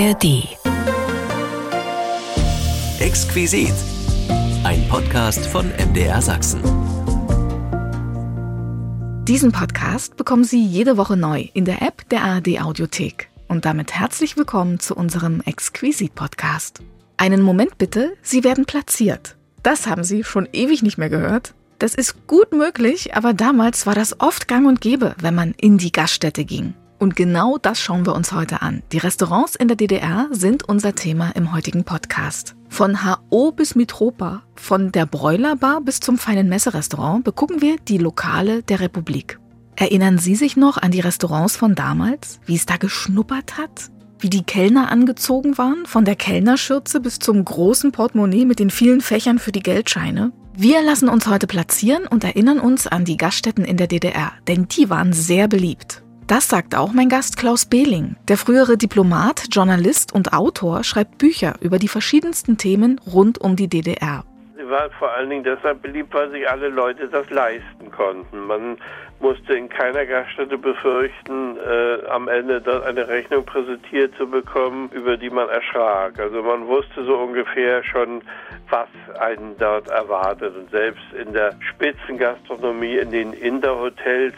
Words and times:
ARD. 0.00 0.48
Exquisit. 3.00 3.74
Ein 4.64 4.88
Podcast 4.88 5.44
von 5.44 5.70
MDR 5.76 6.22
Sachsen. 6.22 6.62
Diesen 9.26 9.52
Podcast 9.52 10.16
bekommen 10.16 10.44
Sie 10.44 10.64
jede 10.64 10.96
Woche 10.96 11.18
neu 11.18 11.48
in 11.52 11.66
der 11.66 11.82
App 11.82 12.08
der 12.08 12.24
ARD 12.24 12.62
Audiothek. 12.62 13.28
Und 13.46 13.66
damit 13.66 13.92
herzlich 13.92 14.38
willkommen 14.38 14.80
zu 14.80 14.96
unserem 14.96 15.42
Exquisit 15.42 16.14
Podcast. 16.14 16.80
Einen 17.18 17.42
Moment 17.42 17.76
bitte, 17.76 18.14
Sie 18.22 18.42
werden 18.42 18.64
platziert. 18.64 19.36
Das 19.62 19.86
haben 19.86 20.04
Sie 20.04 20.24
schon 20.24 20.48
ewig 20.54 20.82
nicht 20.82 20.96
mehr 20.96 21.10
gehört. 21.10 21.52
Das 21.78 21.94
ist 21.94 22.26
gut 22.26 22.52
möglich, 22.52 23.14
aber 23.14 23.34
damals 23.34 23.84
war 23.84 23.94
das 23.94 24.18
oft 24.18 24.48
gang 24.48 24.66
und 24.66 24.80
gäbe, 24.80 25.14
wenn 25.20 25.34
man 25.34 25.52
in 25.58 25.76
die 25.76 25.92
Gaststätte 25.92 26.46
ging. 26.46 26.72
Und 27.00 27.16
genau 27.16 27.56
das 27.56 27.80
schauen 27.80 28.04
wir 28.04 28.14
uns 28.14 28.30
heute 28.30 28.60
an. 28.60 28.82
Die 28.92 28.98
Restaurants 28.98 29.56
in 29.56 29.68
der 29.68 29.76
DDR 29.78 30.28
sind 30.32 30.68
unser 30.68 30.94
Thema 30.94 31.30
im 31.34 31.50
heutigen 31.54 31.82
Podcast. 31.82 32.56
Von 32.68 32.98
HO 33.04 33.52
bis 33.52 33.74
Mitropa, 33.74 34.42
von 34.54 34.92
der 34.92 35.06
Bräulerbar 35.06 35.80
bis 35.80 36.00
zum 36.00 36.18
feinen 36.18 36.50
Messerestaurant 36.50 37.24
begucken 37.24 37.62
wir 37.62 37.78
die 37.78 37.96
Lokale 37.96 38.62
der 38.62 38.80
Republik. 38.80 39.40
Erinnern 39.76 40.18
Sie 40.18 40.34
sich 40.34 40.58
noch 40.58 40.76
an 40.76 40.90
die 40.90 41.00
Restaurants 41.00 41.56
von 41.56 41.74
damals? 41.74 42.38
Wie 42.44 42.56
es 42.56 42.66
da 42.66 42.76
geschnuppert 42.76 43.56
hat? 43.56 43.90
Wie 44.18 44.28
die 44.28 44.42
Kellner 44.42 44.92
angezogen 44.92 45.56
waren? 45.56 45.86
Von 45.86 46.04
der 46.04 46.16
Kellnerschürze 46.16 47.00
bis 47.00 47.18
zum 47.18 47.42
großen 47.42 47.92
Portemonnaie 47.92 48.44
mit 48.44 48.58
den 48.58 48.68
vielen 48.68 49.00
Fächern 49.00 49.38
für 49.38 49.52
die 49.52 49.62
Geldscheine? 49.62 50.32
Wir 50.54 50.82
lassen 50.82 51.08
uns 51.08 51.26
heute 51.26 51.46
platzieren 51.46 52.06
und 52.06 52.24
erinnern 52.24 52.60
uns 52.60 52.86
an 52.86 53.06
die 53.06 53.16
Gaststätten 53.16 53.64
in 53.64 53.78
der 53.78 53.86
DDR, 53.86 54.32
denn 54.46 54.68
die 54.68 54.90
waren 54.90 55.14
sehr 55.14 55.48
beliebt. 55.48 56.02
Das 56.30 56.48
sagt 56.48 56.76
auch 56.76 56.92
mein 56.92 57.08
Gast 57.08 57.36
Klaus 57.36 57.66
Behling. 57.66 58.14
Der 58.28 58.36
frühere 58.36 58.76
Diplomat, 58.76 59.48
Journalist 59.50 60.14
und 60.14 60.32
Autor 60.32 60.84
schreibt 60.84 61.18
Bücher 61.18 61.54
über 61.60 61.80
die 61.80 61.88
verschiedensten 61.88 62.56
Themen 62.56 63.00
rund 63.12 63.40
um 63.40 63.56
die 63.56 63.66
DDR. 63.66 64.22
Sie 64.56 64.70
war 64.70 64.90
vor 64.90 65.10
allen 65.12 65.28
Dingen 65.28 65.42
deshalb 65.42 65.82
beliebt, 65.82 66.14
weil 66.14 66.30
sich 66.30 66.48
alle 66.48 66.68
Leute 66.68 67.08
das 67.08 67.28
leisten 67.30 67.90
konnten. 67.90 68.46
Man 68.46 68.78
musste 69.18 69.54
in 69.54 69.68
keiner 69.68 70.06
Gaststätte 70.06 70.56
befürchten, 70.56 71.56
äh, 71.56 72.06
am 72.08 72.28
Ende 72.28 72.60
dort 72.60 72.86
eine 72.86 73.08
Rechnung 73.08 73.44
präsentiert 73.44 74.14
zu 74.16 74.30
bekommen, 74.30 74.88
über 74.92 75.16
die 75.16 75.30
man 75.30 75.48
erschrak. 75.48 76.20
Also 76.20 76.44
man 76.44 76.64
wusste 76.68 77.04
so 77.06 77.16
ungefähr 77.18 77.82
schon, 77.82 78.22
was 78.68 78.86
einen 79.18 79.56
dort 79.58 79.88
erwartet. 79.88 80.54
Und 80.56 80.70
selbst 80.70 81.02
in 81.12 81.32
der 81.32 81.56
Spitzengastronomie, 81.60 82.98
in 82.98 83.10
den 83.10 83.32
Inderhotels, 83.32 84.34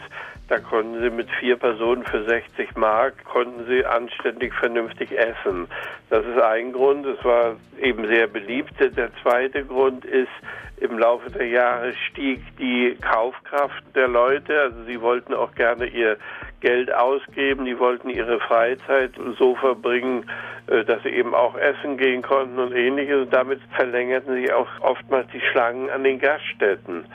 da 0.49 0.59
konnten 0.59 1.01
sie 1.01 1.09
mit 1.09 1.29
vier 1.39 1.55
Personen 1.55 2.03
für 2.03 2.25
60 2.25 2.75
Mark, 2.75 3.23
konnten 3.23 3.65
sie 3.67 3.85
anständig 3.85 4.53
vernünftig 4.53 5.11
essen. 5.11 5.67
Das 6.09 6.25
ist 6.25 6.39
ein 6.41 6.73
Grund. 6.73 7.05
Es 7.05 7.23
war 7.23 7.55
eben 7.81 8.07
sehr 8.07 8.27
beliebt. 8.27 8.73
Der 8.79 9.09
zweite 9.21 9.63
Grund 9.63 10.05
ist, 10.05 10.29
im 10.77 10.99
Laufe 10.99 11.31
der 11.31 11.47
Jahre 11.47 11.93
stieg 11.93 12.41
die 12.57 12.97
Kaufkraft 12.99 13.83
der 13.95 14.09
Leute. 14.09 14.59
Also 14.59 14.83
sie 14.83 14.99
wollten 15.01 15.33
auch 15.33 15.55
gerne 15.55 15.85
ihr 15.85 16.17
Geld 16.59 16.93
ausgeben, 16.93 17.65
die 17.65 17.79
wollten 17.79 18.09
ihre 18.09 18.39
Freizeit 18.39 19.11
so 19.37 19.55
verbringen, 19.55 20.29
äh, 20.67 20.83
dass 20.83 21.01
sie 21.03 21.09
eben 21.09 21.33
auch 21.33 21.55
essen 21.55 21.97
gehen 21.97 22.21
konnten 22.21 22.59
und 22.59 22.73
ähnliches. 22.73 23.23
Und 23.23 23.33
damit 23.33 23.61
verlängerten 23.75 24.33
sich 24.35 24.51
auch 24.51 24.67
oftmals 24.81 25.27
die 25.33 25.41
Schlangen 25.51 25.89
an 25.89 26.03
den 26.03 26.19
Gaststätten. 26.19 27.05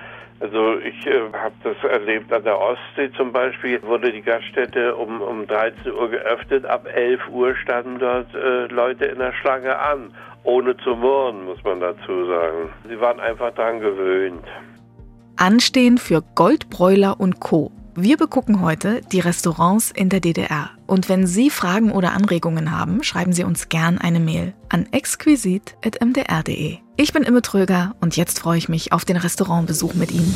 Also 0.40 0.78
ich 0.78 1.06
äh, 1.06 1.32
habe 1.32 1.54
das 1.64 1.76
erlebt 1.90 2.32
an 2.32 2.44
der 2.44 2.58
Ostsee 2.58 3.10
zum 3.16 3.32
Beispiel, 3.32 3.82
wurde 3.82 4.12
die 4.12 4.22
Gaststätte 4.22 4.94
um, 4.94 5.20
um 5.20 5.46
13 5.46 5.92
Uhr 5.92 6.10
geöffnet, 6.10 6.64
ab 6.64 6.86
11 6.86 7.20
Uhr 7.30 7.56
standen 7.56 7.98
dort 7.98 8.32
äh, 8.34 8.66
Leute 8.66 9.06
in 9.06 9.18
der 9.18 9.32
Schlange 9.32 9.76
an, 9.76 10.12
ohne 10.44 10.76
zu 10.78 10.90
murren, 10.90 11.44
muss 11.44 11.62
man 11.64 11.80
dazu 11.80 12.26
sagen. 12.26 12.70
Sie 12.88 13.00
waren 13.00 13.18
einfach 13.18 13.52
daran 13.54 13.80
gewöhnt. 13.80 14.44
Anstehen 15.36 15.98
für 15.98 16.22
Goldbräuler 16.34 17.18
und 17.18 17.40
Co. 17.40 17.72
Wir 18.00 18.16
begucken 18.16 18.60
heute 18.60 19.00
die 19.10 19.18
Restaurants 19.18 19.90
in 19.90 20.08
der 20.08 20.20
DDR. 20.20 20.70
Und 20.86 21.08
wenn 21.08 21.26
Sie 21.26 21.50
Fragen 21.50 21.90
oder 21.90 22.12
Anregungen 22.12 22.70
haben, 22.70 23.02
schreiben 23.02 23.32
Sie 23.32 23.42
uns 23.42 23.70
gern 23.70 23.98
eine 23.98 24.20
Mail 24.20 24.54
an 24.68 24.86
exquisit.mdr.de. 24.92 26.78
Ich 26.96 27.12
bin 27.12 27.24
Imme 27.24 27.42
Tröger 27.42 27.96
und 28.00 28.16
jetzt 28.16 28.38
freue 28.38 28.56
ich 28.56 28.68
mich 28.68 28.92
auf 28.92 29.04
den 29.04 29.16
Restaurantbesuch 29.16 29.94
mit 29.94 30.12
Ihnen. 30.12 30.32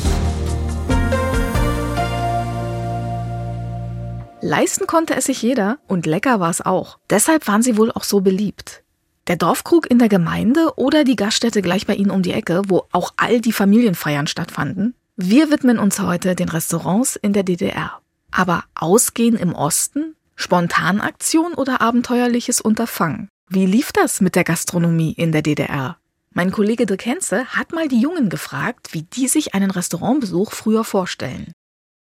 Leisten 4.41 4.85
konnte 4.85 5.15
es 5.15 5.23
sich 5.23 5.41
jeder 5.41 5.79
und 5.87 6.05
lecker 6.05 6.41
war 6.41 6.49
es 6.49 6.59
auch. 6.59 6.99
Deshalb 7.09 7.47
waren 7.47 7.61
sie 7.61 7.77
wohl 7.77 7.93
auch 7.93 8.03
so 8.03 8.19
beliebt. 8.19 8.83
Der 9.27 9.37
Dorfkrug 9.37 9.89
in 9.89 9.99
der 9.99 10.09
Gemeinde 10.09 10.73
oder 10.75 11.05
die 11.05 11.15
Gaststätte 11.15 11.61
gleich 11.61 11.87
bei 11.87 11.95
Ihnen 11.95 12.11
um 12.11 12.23
die 12.23 12.33
Ecke, 12.33 12.63
wo 12.67 12.87
auch 12.91 13.13
all 13.15 13.39
die 13.39 13.53
Familienfeiern 13.53 14.27
stattfanden? 14.27 14.95
Wir 15.15 15.51
widmen 15.51 15.77
uns 15.77 15.99
heute 15.99 16.33
den 16.33 16.49
Restaurants 16.49 17.17
in 17.17 17.33
der 17.33 17.43
DDR. 17.43 17.99
Aber 18.31 18.63
Ausgehen 18.73 19.35
im 19.35 19.53
Osten? 19.53 20.15
Spontanaktion 20.35 21.53
oder 21.53 21.81
abenteuerliches 21.81 22.59
Unterfangen? 22.59 23.29
Wie 23.47 23.67
lief 23.67 23.91
das 23.91 24.21
mit 24.21 24.33
der 24.33 24.43
Gastronomie 24.43 25.13
in 25.13 25.31
der 25.31 25.43
DDR? 25.43 25.97
Mein 26.31 26.51
Kollege 26.51 26.87
Dirk 26.87 27.05
Henze 27.05 27.45
hat 27.45 27.73
mal 27.73 27.87
die 27.87 28.01
Jungen 28.01 28.29
gefragt, 28.29 28.95
wie 28.95 29.03
die 29.03 29.27
sich 29.27 29.53
einen 29.53 29.69
Restaurantbesuch 29.69 30.51
früher 30.51 30.83
vorstellen. 30.83 31.51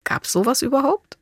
Gab's 0.05 0.31
sowas 0.31 0.61
überhaupt? 0.61 1.17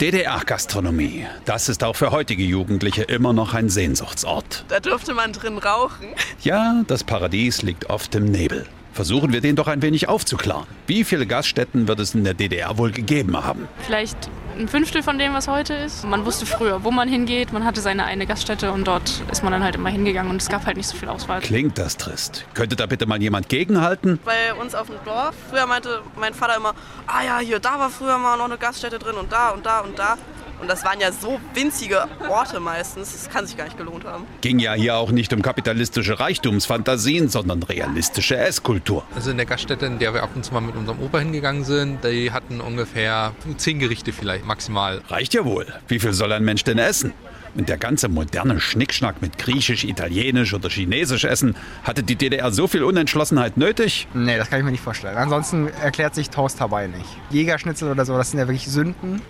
DDR-Gastronomie. 0.00 1.26
Das 1.44 1.68
ist 1.68 1.84
auch 1.84 1.94
für 1.94 2.10
heutige 2.10 2.42
Jugendliche 2.42 3.02
immer 3.02 3.34
noch 3.34 3.52
ein 3.52 3.68
Sehnsuchtsort. 3.68 4.64
Da 4.68 4.80
durfte 4.80 5.12
man 5.12 5.34
drin 5.34 5.58
rauchen. 5.58 6.06
Ja, 6.40 6.82
das 6.86 7.04
Paradies 7.04 7.60
liegt 7.60 7.90
oft 7.90 8.14
im 8.14 8.24
Nebel. 8.24 8.66
Versuchen 8.94 9.32
wir 9.32 9.40
den 9.40 9.56
doch 9.56 9.66
ein 9.66 9.82
wenig 9.82 10.08
aufzuklären. 10.08 10.66
Wie 10.86 11.02
viele 11.02 11.26
Gaststätten 11.26 11.88
wird 11.88 11.98
es 11.98 12.14
in 12.14 12.22
der 12.22 12.34
DDR 12.34 12.78
wohl 12.78 12.92
gegeben 12.92 13.36
haben? 13.36 13.66
Vielleicht 13.80 14.16
ein 14.56 14.68
Fünftel 14.68 15.02
von 15.02 15.18
dem, 15.18 15.34
was 15.34 15.48
heute 15.48 15.74
ist. 15.74 16.04
Man 16.04 16.24
wusste 16.24 16.46
früher, 16.46 16.84
wo 16.84 16.92
man 16.92 17.08
hingeht. 17.08 17.52
Man 17.52 17.64
hatte 17.64 17.80
seine 17.80 18.04
eine 18.04 18.24
Gaststätte 18.24 18.70
und 18.70 18.86
dort 18.86 19.20
ist 19.32 19.42
man 19.42 19.52
dann 19.52 19.64
halt 19.64 19.74
immer 19.74 19.90
hingegangen 19.90 20.30
und 20.30 20.40
es 20.40 20.48
gab 20.48 20.64
halt 20.64 20.76
nicht 20.76 20.86
so 20.86 20.96
viel 20.96 21.08
Auswahl. 21.08 21.40
Klingt 21.40 21.76
das 21.76 21.96
trist. 21.96 22.46
Könnte 22.54 22.76
da 22.76 22.86
bitte 22.86 23.06
mal 23.06 23.20
jemand 23.20 23.48
gegenhalten? 23.48 24.20
Bei 24.24 24.54
uns 24.54 24.76
auf 24.76 24.86
dem 24.86 24.96
Dorf, 25.04 25.34
früher 25.50 25.66
meinte 25.66 26.00
mein 26.16 26.32
Vater 26.32 26.56
immer, 26.56 26.74
ah 27.08 27.24
ja, 27.24 27.38
hier, 27.40 27.58
da 27.58 27.80
war 27.80 27.90
früher 27.90 28.16
mal 28.18 28.36
noch 28.36 28.44
eine 28.44 28.58
Gaststätte 28.58 29.00
drin 29.00 29.16
und 29.16 29.32
da 29.32 29.50
und 29.50 29.66
da 29.66 29.80
und 29.80 29.98
da. 29.98 30.16
Und 30.64 30.70
das 30.70 30.82
waren 30.82 30.98
ja 30.98 31.12
so 31.12 31.38
winzige 31.52 32.08
Orte 32.26 32.58
meistens, 32.58 33.12
das 33.12 33.28
kann 33.28 33.46
sich 33.46 33.54
gar 33.54 33.64
nicht 33.64 33.76
gelohnt 33.76 34.06
haben. 34.06 34.24
Ging 34.40 34.58
ja 34.58 34.72
hier 34.72 34.96
auch 34.96 35.10
nicht 35.10 35.30
um 35.34 35.42
kapitalistische 35.42 36.18
Reichtumsfantasien, 36.18 37.28
sondern 37.28 37.62
realistische 37.62 38.38
Esskultur. 38.38 39.04
Also 39.14 39.30
in 39.30 39.36
der 39.36 39.44
Gaststätte, 39.44 39.84
in 39.84 39.98
der 39.98 40.14
wir 40.14 40.22
ab 40.22 40.30
und 40.34 40.42
zu 40.42 40.54
mal 40.54 40.62
mit 40.62 40.74
unserem 40.74 41.00
Opa 41.02 41.18
hingegangen 41.18 41.64
sind, 41.64 42.02
die 42.02 42.32
hatten 42.32 42.62
ungefähr 42.62 43.34
zehn 43.58 43.78
Gerichte 43.78 44.14
vielleicht 44.14 44.46
maximal. 44.46 45.02
Reicht 45.08 45.34
ja 45.34 45.44
wohl. 45.44 45.66
Wie 45.86 45.98
viel 45.98 46.14
soll 46.14 46.32
ein 46.32 46.44
Mensch 46.44 46.64
denn 46.64 46.78
essen? 46.78 47.12
Und 47.54 47.68
der 47.68 47.76
ganze 47.76 48.08
moderne 48.08 48.58
Schnickschnack 48.58 49.20
mit 49.20 49.36
Griechisch, 49.36 49.84
Italienisch 49.84 50.54
oder 50.54 50.70
Chinesisch 50.70 51.24
essen, 51.24 51.56
hatte 51.82 52.02
die 52.02 52.16
DDR 52.16 52.50
so 52.52 52.68
viel 52.68 52.84
Unentschlossenheit 52.84 53.58
nötig? 53.58 54.08
Nee, 54.14 54.38
das 54.38 54.48
kann 54.48 54.60
ich 54.60 54.64
mir 54.64 54.70
nicht 54.72 54.82
vorstellen. 54.82 55.18
Ansonsten 55.18 55.68
erklärt 55.68 56.14
sich 56.14 56.30
Toast 56.30 56.58
dabei 56.58 56.86
nicht. 56.86 57.04
Jägerschnitzel 57.28 57.90
oder 57.90 58.06
so, 58.06 58.16
das 58.16 58.30
sind 58.30 58.40
ja 58.40 58.48
wirklich 58.48 58.66
Sünden 58.66 59.20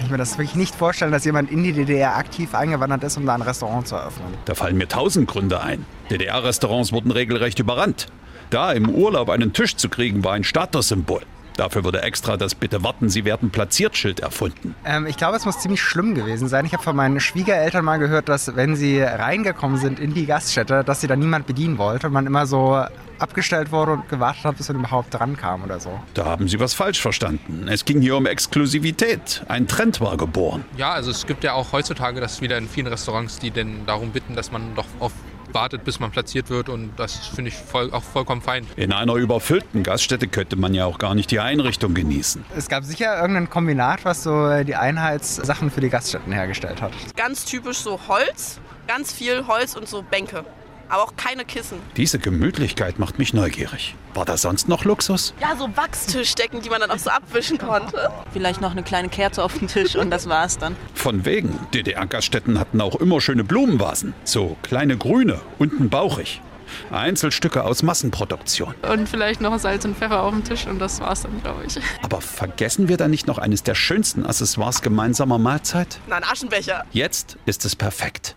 kann 0.00 0.06
ich 0.06 0.12
mir 0.12 0.16
das 0.16 0.38
wirklich 0.38 0.54
nicht 0.54 0.74
vorstellen, 0.74 1.12
dass 1.12 1.26
jemand 1.26 1.50
in 1.50 1.62
die 1.62 1.74
DDR 1.74 2.16
aktiv 2.16 2.54
eingewandert 2.54 3.04
ist, 3.04 3.18
um 3.18 3.26
da 3.26 3.34
ein 3.34 3.42
Restaurant 3.42 3.86
zu 3.86 3.96
eröffnen. 3.96 4.32
Da 4.46 4.54
fallen 4.54 4.78
mir 4.78 4.88
tausend 4.88 5.28
Gründe 5.28 5.60
ein. 5.60 5.84
DDR-Restaurants 6.10 6.90
wurden 6.90 7.10
regelrecht 7.10 7.58
überrannt. 7.58 8.06
Da 8.48 8.72
im 8.72 8.88
Urlaub 8.88 9.28
einen 9.28 9.52
Tisch 9.52 9.76
zu 9.76 9.90
kriegen, 9.90 10.24
war 10.24 10.32
ein 10.32 10.42
Statussymbol. 10.42 11.20
Dafür 11.60 11.84
wurde 11.84 12.02
extra 12.02 12.38
das 12.38 12.54
Bitte 12.54 12.82
warten, 12.82 13.10
Sie 13.10 13.26
werden 13.26 13.50
platziert 13.50 13.94
Schild 13.94 14.20
erfunden. 14.20 14.74
Ähm, 14.82 15.04
ich 15.04 15.18
glaube, 15.18 15.36
es 15.36 15.44
muss 15.44 15.58
ziemlich 15.58 15.82
schlimm 15.82 16.14
gewesen 16.14 16.48
sein. 16.48 16.64
Ich 16.64 16.72
habe 16.72 16.82
von 16.82 16.96
meinen 16.96 17.20
Schwiegereltern 17.20 17.84
mal 17.84 17.98
gehört, 17.98 18.30
dass 18.30 18.56
wenn 18.56 18.76
sie 18.76 19.02
reingekommen 19.02 19.76
sind 19.76 20.00
in 20.00 20.14
die 20.14 20.24
Gaststätte, 20.24 20.84
dass 20.84 21.02
sie 21.02 21.06
da 21.06 21.16
niemand 21.16 21.46
bedienen 21.46 21.76
wollte 21.76 22.06
und 22.06 22.14
man 22.14 22.24
immer 22.24 22.46
so 22.46 22.82
abgestellt 23.18 23.72
wurde 23.72 23.92
und 23.92 24.08
gewartet 24.08 24.44
hat, 24.44 24.56
bis 24.56 24.68
man 24.68 24.78
überhaupt 24.78 25.12
dran 25.12 25.36
kam 25.36 25.62
oder 25.62 25.80
so. 25.80 26.00
Da 26.14 26.24
haben 26.24 26.48
Sie 26.48 26.58
was 26.58 26.72
falsch 26.72 27.02
verstanden. 27.02 27.68
Es 27.68 27.84
ging 27.84 28.00
hier 28.00 28.16
um 28.16 28.24
Exklusivität. 28.24 29.44
Ein 29.48 29.68
Trend 29.68 30.00
war 30.00 30.16
geboren. 30.16 30.64
Ja, 30.78 30.92
also 30.92 31.10
es 31.10 31.26
gibt 31.26 31.44
ja 31.44 31.52
auch 31.52 31.72
heutzutage 31.72 32.22
das 32.22 32.40
wieder 32.40 32.56
in 32.56 32.70
vielen 32.70 32.86
Restaurants, 32.86 33.38
die 33.38 33.50
denn 33.50 33.84
darum 33.84 34.12
bitten, 34.12 34.34
dass 34.34 34.50
man 34.50 34.74
doch 34.74 34.86
auf 34.98 35.12
wartet, 35.54 35.84
bis 35.84 36.00
man 36.00 36.10
platziert 36.10 36.50
wird 36.50 36.68
und 36.68 36.92
das 36.96 37.14
finde 37.16 37.50
ich 37.50 37.56
voll, 37.56 37.92
auch 37.92 38.02
vollkommen 38.02 38.42
fein. 38.42 38.66
In 38.76 38.92
einer 38.92 39.14
überfüllten 39.14 39.82
Gaststätte 39.82 40.28
könnte 40.28 40.56
man 40.56 40.74
ja 40.74 40.86
auch 40.86 40.98
gar 40.98 41.14
nicht 41.14 41.30
die 41.30 41.40
Einrichtung 41.40 41.94
genießen. 41.94 42.44
Es 42.56 42.68
gab 42.68 42.84
sicher 42.84 43.20
irgendein 43.20 43.50
Kombinat, 43.50 44.04
was 44.04 44.22
so 44.22 44.62
die 44.64 44.76
Einheitssachen 44.76 45.70
für 45.70 45.80
die 45.80 45.90
Gaststätten 45.90 46.32
hergestellt 46.32 46.80
hat. 46.82 46.92
Ganz 47.16 47.44
typisch 47.44 47.78
so 47.78 47.98
Holz, 48.08 48.60
ganz 48.86 49.12
viel 49.12 49.46
Holz 49.46 49.76
und 49.76 49.88
so 49.88 50.02
Bänke. 50.02 50.44
Aber 50.90 51.04
auch 51.04 51.16
keine 51.16 51.44
Kissen. 51.44 51.78
Diese 51.96 52.18
Gemütlichkeit 52.18 52.98
macht 52.98 53.18
mich 53.18 53.32
neugierig. 53.32 53.94
War 54.12 54.24
da 54.24 54.36
sonst 54.36 54.68
noch 54.68 54.84
Luxus? 54.84 55.34
Ja, 55.40 55.56
so 55.56 55.68
Wachstischdecken, 55.76 56.60
die 56.60 56.68
man 56.68 56.80
dann 56.80 56.90
auch 56.90 56.98
so 56.98 57.10
abwischen 57.10 57.58
konnte. 57.58 58.10
Vielleicht 58.32 58.60
noch 58.60 58.72
eine 58.72 58.82
kleine 58.82 59.08
Kerze 59.08 59.42
auf 59.42 59.56
dem 59.58 59.68
Tisch 59.68 59.94
und 59.96 60.10
das 60.10 60.28
war's 60.28 60.58
dann. 60.58 60.76
Von 60.94 61.24
wegen. 61.24 61.58
DDR-Gaststätten 61.72 62.58
hatten 62.58 62.80
auch 62.80 62.96
immer 62.96 63.20
schöne 63.20 63.44
Blumenvasen. 63.44 64.14
So 64.24 64.56
kleine 64.62 64.98
grüne, 64.98 65.40
unten 65.58 65.88
bauchig. 65.88 66.42
Einzelstücke 66.90 67.64
aus 67.64 67.82
Massenproduktion. 67.82 68.74
Und 68.82 69.08
vielleicht 69.08 69.40
noch 69.40 69.58
Salz 69.58 69.84
und 69.84 69.96
Pfeffer 69.96 70.22
auf 70.22 70.32
dem 70.32 70.44
Tisch 70.44 70.66
und 70.66 70.78
das 70.78 71.00
war's 71.00 71.22
dann, 71.22 71.40
glaube 71.42 71.64
ich. 71.66 71.80
Aber 72.02 72.20
vergessen 72.20 72.88
wir 72.88 72.96
da 72.96 73.08
nicht 73.08 73.26
noch 73.26 73.38
eines 73.38 73.62
der 73.62 73.74
schönsten 73.74 74.26
Accessoires 74.26 74.82
gemeinsamer 74.82 75.38
Mahlzeit? 75.38 76.00
Na, 76.08 76.16
ein 76.16 76.24
Aschenbecher. 76.24 76.84
Jetzt 76.92 77.36
ist 77.46 77.64
es 77.64 77.76
perfekt. 77.76 78.36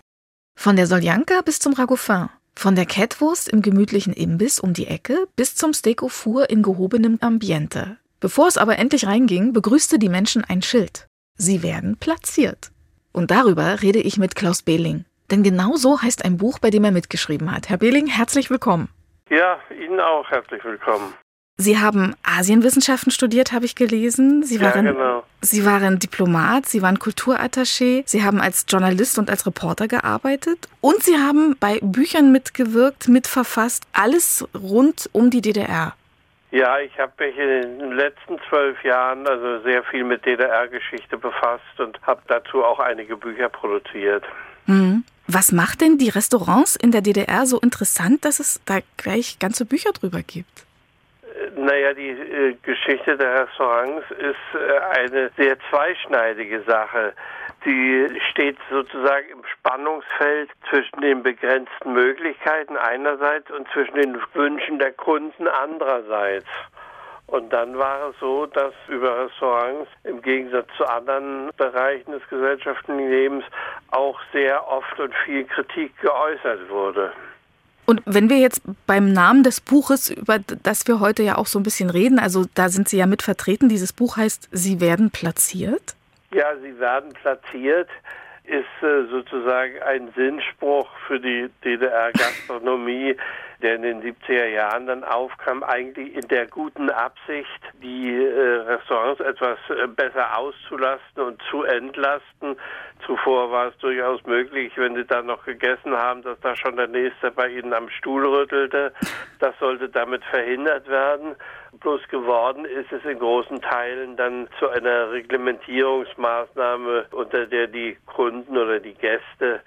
Von 0.55 0.75
der 0.75 0.87
Soljanka 0.87 1.41
bis 1.41 1.59
zum 1.59 1.73
Ragoufin. 1.73 2.29
Von 2.55 2.75
der 2.75 2.85
Kettwurst 2.85 3.49
im 3.49 3.61
gemütlichen 3.61 4.13
Imbiss 4.13 4.59
um 4.59 4.73
die 4.73 4.87
Ecke 4.87 5.27
bis 5.35 5.55
zum 5.55 5.73
Steak 5.73 6.01
au 6.01 6.07
four 6.07 6.49
in 6.49 6.63
gehobenem 6.63 7.17
Ambiente. 7.21 7.97
Bevor 8.19 8.47
es 8.47 8.57
aber 8.57 8.77
endlich 8.79 9.05
reinging, 9.05 9.51
begrüßte 9.51 9.99
die 9.99 10.07
Menschen 10.07 10.45
ein 10.45 10.61
Schild. 10.61 11.07
Sie 11.35 11.61
werden 11.61 11.97
platziert. 11.97 12.71
Und 13.11 13.31
darüber 13.31 13.81
rede 13.81 13.99
ich 13.99 14.17
mit 14.17 14.35
Klaus 14.35 14.61
Behling. 14.61 15.03
Denn 15.29 15.43
genau 15.43 15.75
so 15.75 16.01
heißt 16.01 16.23
ein 16.23 16.37
Buch, 16.37 16.59
bei 16.59 16.69
dem 16.69 16.83
er 16.83 16.91
mitgeschrieben 16.91 17.51
hat. 17.51 17.69
Herr 17.69 17.77
Behling, 17.77 18.07
herzlich 18.07 18.49
willkommen. 18.49 18.89
Ja, 19.29 19.59
Ihnen 19.69 19.99
auch 19.99 20.29
herzlich 20.29 20.63
willkommen. 20.63 21.13
Sie 21.57 21.77
haben 21.77 22.15
Asienwissenschaften 22.23 23.11
studiert, 23.11 23.51
habe 23.51 23.65
ich 23.65 23.75
gelesen. 23.75 24.43
Sie 24.43 24.57
Ja, 24.57 24.73
waren, 24.73 24.85
genau. 24.85 25.23
Sie 25.41 25.65
waren 25.65 25.99
Diplomat, 25.99 26.65
Sie 26.65 26.81
waren 26.81 26.97
Kulturattaché, 26.97 28.03
Sie 28.07 28.23
haben 28.23 28.41
als 28.41 28.65
Journalist 28.67 29.19
und 29.19 29.29
als 29.29 29.45
Reporter 29.45 29.87
gearbeitet 29.87 30.67
und 30.81 31.03
Sie 31.03 31.15
haben 31.15 31.55
bei 31.59 31.79
Büchern 31.81 32.31
mitgewirkt, 32.31 33.07
mitverfasst, 33.07 33.83
alles 33.93 34.47
rund 34.55 35.09
um 35.11 35.29
die 35.29 35.41
DDR. 35.41 35.93
Ja, 36.49 36.79
ich 36.79 36.97
habe 36.99 37.11
mich 37.19 37.37
in 37.37 37.79
den 37.79 37.91
letzten 37.93 38.39
zwölf 38.49 38.83
Jahren 38.83 39.27
also 39.27 39.61
sehr 39.63 39.83
viel 39.83 40.03
mit 40.03 40.25
DDR-Geschichte 40.25 41.17
befasst 41.17 41.79
und 41.79 41.99
habe 42.01 42.21
dazu 42.27 42.63
auch 42.63 42.79
einige 42.79 43.15
Bücher 43.15 43.49
produziert. 43.49 44.23
Mhm. 44.65 45.03
Was 45.27 45.51
macht 45.51 45.81
denn 45.81 45.97
die 45.97 46.09
Restaurants 46.09 46.75
in 46.75 46.91
der 46.91 47.01
DDR 47.01 47.45
so 47.45 47.59
interessant, 47.59 48.25
dass 48.25 48.39
es 48.39 48.59
da 48.65 48.79
gleich 48.97 49.39
ganze 49.39 49.65
Bücher 49.65 49.91
drüber 49.93 50.21
gibt? 50.21 50.65
Naja, 51.63 51.93
die 51.93 52.09
äh, 52.09 52.55
Geschichte 52.61 53.15
der 53.15 53.43
Restaurants 53.45 54.03
ist 54.11 54.35
äh, 54.53 54.79
eine 54.99 55.31
sehr 55.37 55.55
zweischneidige 55.69 56.61
Sache. 56.63 57.13
Die 57.63 58.19
steht 58.31 58.57
sozusagen 58.69 59.29
im 59.29 59.43
Spannungsfeld 59.45 60.49
zwischen 60.69 60.99
den 60.99 61.23
begrenzten 61.23 61.93
Möglichkeiten 61.93 62.75
einerseits 62.75 63.49
und 63.49 63.65
zwischen 63.69 63.95
den 63.95 64.21
Wünschen 64.33 64.77
der 64.77 64.91
Kunden 64.91 65.47
andererseits. 65.47 66.47
Und 67.27 67.53
dann 67.53 67.77
war 67.77 68.09
es 68.09 68.19
so, 68.19 68.45
dass 68.45 68.73
über 68.89 69.23
Restaurants 69.23 69.89
im 70.03 70.21
Gegensatz 70.21 70.67
zu 70.75 70.85
anderen 70.85 71.49
Bereichen 71.55 72.11
des 72.11 72.27
gesellschaftlichen 72.27 73.09
Lebens 73.09 73.45
auch 73.91 74.19
sehr 74.33 74.67
oft 74.67 74.99
und 74.99 75.15
viel 75.23 75.45
Kritik 75.45 75.97
geäußert 76.01 76.69
wurde. 76.69 77.13
Und 77.85 78.01
wenn 78.05 78.29
wir 78.29 78.37
jetzt 78.37 78.61
beim 78.87 79.11
Namen 79.11 79.43
des 79.43 79.59
Buches, 79.59 80.09
über 80.09 80.39
das 80.39 80.87
wir 80.87 80.99
heute 80.99 81.23
ja 81.23 81.37
auch 81.37 81.47
so 81.47 81.59
ein 81.59 81.63
bisschen 81.63 81.89
reden, 81.89 82.19
also 82.19 82.45
da 82.55 82.69
sind 82.69 82.87
Sie 82.87 82.97
ja 82.97 83.05
mit 83.05 83.21
vertreten, 83.21 83.67
dieses 83.69 83.91
Buch 83.91 84.17
heißt 84.17 84.49
Sie 84.51 84.79
werden 84.79 85.11
platziert. 85.11 85.95
Ja, 86.33 86.55
sie 86.63 86.79
werden 86.79 87.13
platziert, 87.13 87.89
ist 88.45 88.65
äh, 88.81 89.05
sozusagen 89.09 89.81
ein 89.83 90.09
Sinnspruch 90.15 90.89
für 91.07 91.19
die 91.19 91.49
DDR-Gastronomie, 91.63 93.15
der 93.63 93.75
in 93.75 93.81
den 93.81 94.01
70er 94.03 94.47
Jahren 94.47 94.87
dann 94.87 95.03
aufkam, 95.03 95.63
eigentlich 95.63 96.13
in 96.15 96.27
der 96.27 96.47
guten 96.47 96.89
Absicht, 96.89 97.61
die 97.81 98.13
äh, 98.13 98.59
Restaurants 98.61 99.21
etwas 99.21 99.57
äh, 99.69 99.87
besser 99.87 100.37
auszulasten 100.37 101.23
und 101.23 101.41
zu 101.49 101.63
entlasten. 101.63 102.57
Zuvor 103.05 103.51
war 103.51 103.69
es 103.69 103.77
durchaus 103.77 104.23
möglich, 104.25 104.73
wenn 104.75 104.95
sie 104.95 105.05
dann 105.05 105.27
noch 105.27 105.45
gegessen 105.45 105.95
haben, 105.95 106.21
dass 106.23 106.39
da 106.41 106.55
schon 106.55 106.75
der 106.75 106.87
Nächste 106.87 107.31
bei 107.31 107.47
ihnen 107.47 107.73
am 107.73 107.89
Stuhl 107.89 108.25
rüttelte. 108.25 108.93
Das 109.39 109.57
sollte 109.59 109.89
damit 109.89 110.23
verhindert 110.25 110.87
werden. 110.87 111.35
Bloß 111.79 112.07
geworden 112.09 112.65
ist 112.65 112.91
es 112.91 113.03
in 113.03 113.19
großen 113.19 113.61
Teilen 113.61 114.15
dann 114.15 114.47
zu 114.59 114.69
einer 114.69 115.11
Reglementierungsmaßnahme, 115.11 117.07
unter 117.11 117.45
der 117.47 117.67
die 117.67 117.97
Kunden 118.05 118.57
oder 118.57 118.79
die 118.79 118.93
Gäste 118.93 119.61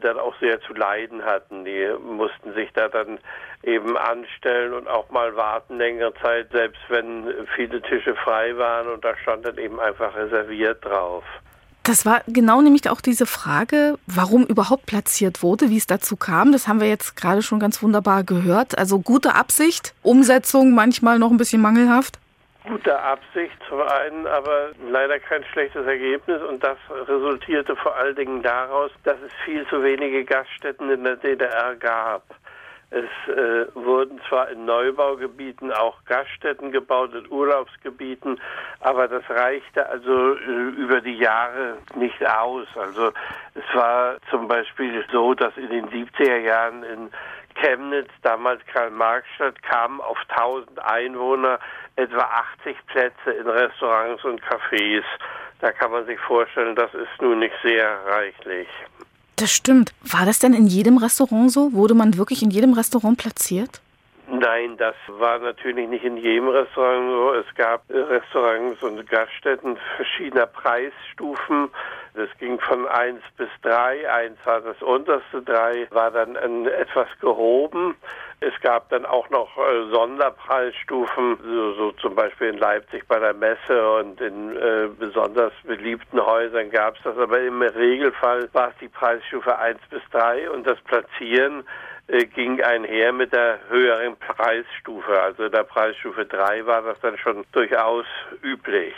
dann 0.00 0.18
auch 0.18 0.34
sehr 0.40 0.60
zu 0.62 0.74
leiden 0.74 1.24
hatten. 1.24 1.64
Die 1.64 1.88
mussten 2.02 2.54
sich 2.54 2.70
da 2.72 2.88
dann 2.88 3.18
eben 3.62 3.96
anstellen 3.96 4.72
und 4.72 4.88
auch 4.88 5.10
mal 5.10 5.36
warten 5.36 5.78
längere 5.78 6.14
Zeit, 6.22 6.48
selbst 6.52 6.80
wenn 6.88 7.24
viele 7.54 7.80
Tische 7.82 8.14
frei 8.14 8.56
waren 8.56 8.88
und 8.88 9.04
da 9.04 9.16
stand 9.18 9.44
dann 9.44 9.58
eben 9.58 9.80
einfach 9.80 10.14
reserviert 10.14 10.84
drauf. 10.84 11.24
Das 11.84 12.06
war 12.06 12.22
genau 12.26 12.62
nämlich 12.62 12.88
auch 12.88 13.02
diese 13.02 13.26
Frage, 13.26 13.98
warum 14.06 14.46
überhaupt 14.46 14.86
platziert 14.86 15.42
wurde, 15.42 15.68
wie 15.68 15.76
es 15.76 15.86
dazu 15.86 16.16
kam. 16.16 16.50
Das 16.50 16.66
haben 16.66 16.80
wir 16.80 16.88
jetzt 16.88 17.14
gerade 17.14 17.42
schon 17.42 17.60
ganz 17.60 17.82
wunderbar 17.82 18.24
gehört. 18.24 18.78
Also 18.78 19.00
gute 19.00 19.34
Absicht, 19.34 19.92
Umsetzung 20.02 20.74
manchmal 20.74 21.18
noch 21.18 21.30
ein 21.30 21.36
bisschen 21.36 21.60
mangelhaft. 21.60 22.18
Gute 22.66 22.98
Absicht 22.98 23.56
zum 23.68 23.82
einen, 23.82 24.26
aber 24.26 24.70
leider 24.90 25.18
kein 25.20 25.44
schlechtes 25.52 25.86
Ergebnis 25.86 26.40
und 26.42 26.64
das 26.64 26.78
resultierte 27.06 27.76
vor 27.76 27.94
allen 27.94 28.16
Dingen 28.16 28.42
daraus, 28.42 28.90
dass 29.04 29.20
es 29.20 29.32
viel 29.44 29.66
zu 29.68 29.82
wenige 29.82 30.24
Gaststätten 30.24 30.90
in 30.90 31.04
der 31.04 31.16
DDR 31.16 31.76
gab. 31.76 32.22
Es 32.90 33.34
äh, 33.34 33.66
wurden 33.74 34.20
zwar 34.28 34.48
in 34.50 34.66
Neubaugebieten 34.66 35.72
auch 35.72 36.04
Gaststätten 36.04 36.70
gebaut, 36.70 37.12
in 37.12 37.28
Urlaubsgebieten, 37.28 38.40
aber 38.80 39.08
das 39.08 39.28
reichte 39.28 39.86
also 39.88 40.34
äh, 40.34 40.70
über 40.78 41.00
die 41.00 41.18
Jahre 41.18 41.78
nicht 41.96 42.24
aus. 42.24 42.68
Also 42.76 43.10
es 43.54 43.74
war 43.74 44.16
zum 44.30 44.46
Beispiel 44.46 45.04
so, 45.10 45.34
dass 45.34 45.56
in 45.56 45.70
den 45.70 45.86
70er 45.88 46.38
Jahren 46.38 46.84
in 46.84 47.10
Chemnitz, 47.54 48.10
damals 48.22 48.60
Karl-Marx-Stadt, 48.72 49.62
kamen 49.62 50.00
auf 50.00 50.18
1000 50.28 50.78
Einwohner 50.84 51.58
etwa 51.96 52.22
80 52.60 52.76
Plätze 52.86 53.30
in 53.30 53.46
Restaurants 53.46 54.24
und 54.24 54.40
Cafés. 54.42 55.04
Da 55.60 55.72
kann 55.72 55.90
man 55.90 56.04
sich 56.06 56.18
vorstellen, 56.20 56.76
das 56.76 56.92
ist 56.94 57.20
nun 57.20 57.38
nicht 57.38 57.54
sehr 57.62 57.98
reichlich. 58.06 58.68
Das 59.36 59.50
stimmt. 59.50 59.92
War 60.02 60.26
das 60.26 60.38
denn 60.38 60.54
in 60.54 60.66
jedem 60.66 60.98
Restaurant 60.98 61.50
so? 61.50 61.72
Wurde 61.72 61.94
man 61.94 62.16
wirklich 62.16 62.42
in 62.42 62.50
jedem 62.50 62.72
Restaurant 62.72 63.18
platziert? 63.18 63.80
Nein, 64.28 64.76
das 64.78 64.94
war 65.08 65.38
natürlich 65.38 65.88
nicht 65.88 66.04
in 66.04 66.16
jedem 66.16 66.48
Restaurant 66.48 67.10
so. 67.10 67.32
Es 67.34 67.54
gab 67.56 67.82
Restaurants 67.90 68.82
und 68.82 69.08
Gaststätten 69.08 69.76
verschiedener 69.96 70.46
Preisstufen. 70.46 71.68
Das 72.14 72.28
ging 72.38 72.60
von 72.60 72.86
1 72.86 73.20
bis 73.36 73.48
3. 73.62 74.08
1 74.08 74.38
war 74.44 74.60
das 74.60 74.80
unterste, 74.82 75.42
3 75.42 75.88
war 75.90 76.12
dann 76.12 76.36
etwas 76.66 77.08
gehoben. 77.20 77.96
Es 78.38 78.52
gab 78.60 78.88
dann 78.90 79.04
auch 79.04 79.28
noch 79.30 79.56
äh, 79.58 79.90
Sonderpreisstufen, 79.90 81.38
so, 81.42 81.72
so 81.74 81.92
zum 81.92 82.14
Beispiel 82.14 82.50
in 82.50 82.58
Leipzig 82.58 83.08
bei 83.08 83.18
der 83.18 83.34
Messe 83.34 83.90
und 83.98 84.20
in 84.20 84.56
äh, 84.56 84.88
besonders 84.96 85.52
beliebten 85.64 86.24
Häusern 86.24 86.70
gab 86.70 86.96
es 86.96 87.02
das. 87.02 87.18
Aber 87.18 87.40
im 87.40 87.60
Regelfall 87.60 88.48
war 88.52 88.68
es 88.68 88.74
die 88.80 88.88
Preisstufe 88.88 89.58
1 89.58 89.80
bis 89.90 90.02
3 90.12 90.50
und 90.50 90.68
das 90.68 90.80
Platzieren 90.82 91.64
äh, 92.06 92.26
ging 92.26 92.62
einher 92.62 93.12
mit 93.12 93.32
der 93.32 93.58
höheren 93.68 94.16
Preisstufe. 94.18 95.20
Also 95.20 95.44
in 95.44 95.52
der 95.52 95.64
Preisstufe 95.64 96.26
3 96.26 96.64
war 96.64 96.82
das 96.82 97.00
dann 97.00 97.18
schon 97.18 97.44
durchaus 97.50 98.06
üblich. 98.40 98.94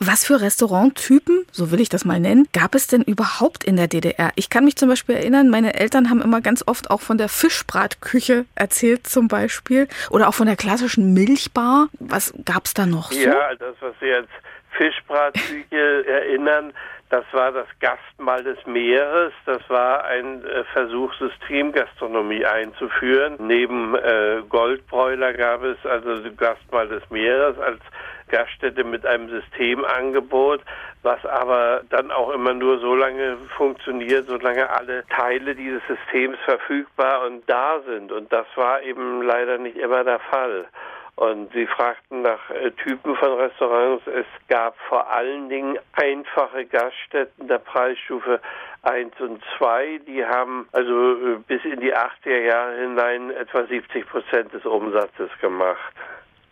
Was 0.00 0.24
für 0.24 0.40
Restauranttypen, 0.40 1.44
so 1.50 1.72
will 1.72 1.80
ich 1.80 1.88
das 1.88 2.04
mal 2.04 2.20
nennen, 2.20 2.46
gab 2.52 2.76
es 2.76 2.86
denn 2.86 3.02
überhaupt 3.02 3.64
in 3.64 3.76
der 3.76 3.88
DDR? 3.88 4.30
Ich 4.36 4.48
kann 4.48 4.64
mich 4.64 4.76
zum 4.76 4.88
Beispiel 4.88 5.16
erinnern, 5.16 5.50
meine 5.50 5.74
Eltern 5.74 6.08
haben 6.08 6.22
immer 6.22 6.40
ganz 6.40 6.62
oft 6.66 6.90
auch 6.90 7.00
von 7.00 7.18
der 7.18 7.28
Fischbratküche 7.28 8.44
erzählt 8.54 9.08
zum 9.08 9.26
Beispiel 9.26 9.88
oder 10.10 10.28
auch 10.28 10.34
von 10.34 10.46
der 10.46 10.54
klassischen 10.54 11.14
Milchbar. 11.14 11.88
Was 11.98 12.32
gab 12.44 12.66
es 12.66 12.74
da 12.74 12.86
noch 12.86 13.10
so? 13.10 13.18
Ja, 13.18 13.54
das, 13.56 13.74
was 13.80 13.94
Sie 14.00 14.12
als 14.12 14.28
Fischbratküche 14.76 16.06
erinnern, 16.06 16.72
das 17.10 17.24
war 17.32 17.50
das 17.52 17.66
Gastmahl 17.80 18.44
des 18.44 18.58
Meeres. 18.66 19.32
Das 19.46 19.62
war 19.68 20.04
ein 20.04 20.44
äh, 20.44 20.62
Versuch, 20.72 21.12
Systemgastronomie 21.14 22.44
einzuführen. 22.44 23.36
Neben 23.38 23.94
äh, 23.94 24.42
Goldbräuler 24.48 25.32
gab 25.32 25.64
es 25.64 25.78
also 25.84 26.18
das 26.18 26.36
Gastmahl 26.36 26.86
des 26.86 27.02
Meeres 27.10 27.58
als 27.58 27.80
Gaststätte 28.28 28.84
mit 28.84 29.04
einem 29.06 29.28
Systemangebot, 29.28 30.60
was 31.02 31.24
aber 31.24 31.82
dann 31.90 32.10
auch 32.10 32.30
immer 32.30 32.54
nur 32.54 32.78
so 32.78 32.94
lange 32.94 33.36
funktioniert, 33.56 34.26
solange 34.28 34.70
alle 34.70 35.04
Teile 35.06 35.54
dieses 35.54 35.82
Systems 35.86 36.38
verfügbar 36.44 37.26
und 37.26 37.48
da 37.48 37.80
sind. 37.86 38.12
Und 38.12 38.32
das 38.32 38.46
war 38.56 38.82
eben 38.82 39.22
leider 39.22 39.58
nicht 39.58 39.76
immer 39.76 40.04
der 40.04 40.20
Fall. 40.20 40.66
Und 41.18 41.52
sie 41.52 41.66
fragten 41.66 42.22
nach 42.22 42.48
äh, 42.50 42.70
Typen 42.70 43.16
von 43.16 43.32
Restaurants. 43.40 44.06
Es 44.06 44.26
gab 44.46 44.78
vor 44.88 45.10
allen 45.10 45.48
Dingen 45.48 45.76
einfache 45.94 46.64
Gaststätten 46.64 47.48
der 47.48 47.58
Preisstufe 47.58 48.40
1 48.82 49.20
und 49.20 49.42
2. 49.58 50.00
Die 50.06 50.24
haben 50.24 50.68
also 50.70 51.14
äh, 51.14 51.38
bis 51.44 51.64
in 51.64 51.80
die 51.80 51.92
80er 51.92 52.38
Jahre 52.38 52.76
hinein 52.76 53.32
etwa 53.32 53.64
70 53.66 54.08
Prozent 54.08 54.52
des 54.52 54.64
Umsatzes 54.64 55.30
gemacht. 55.40 55.92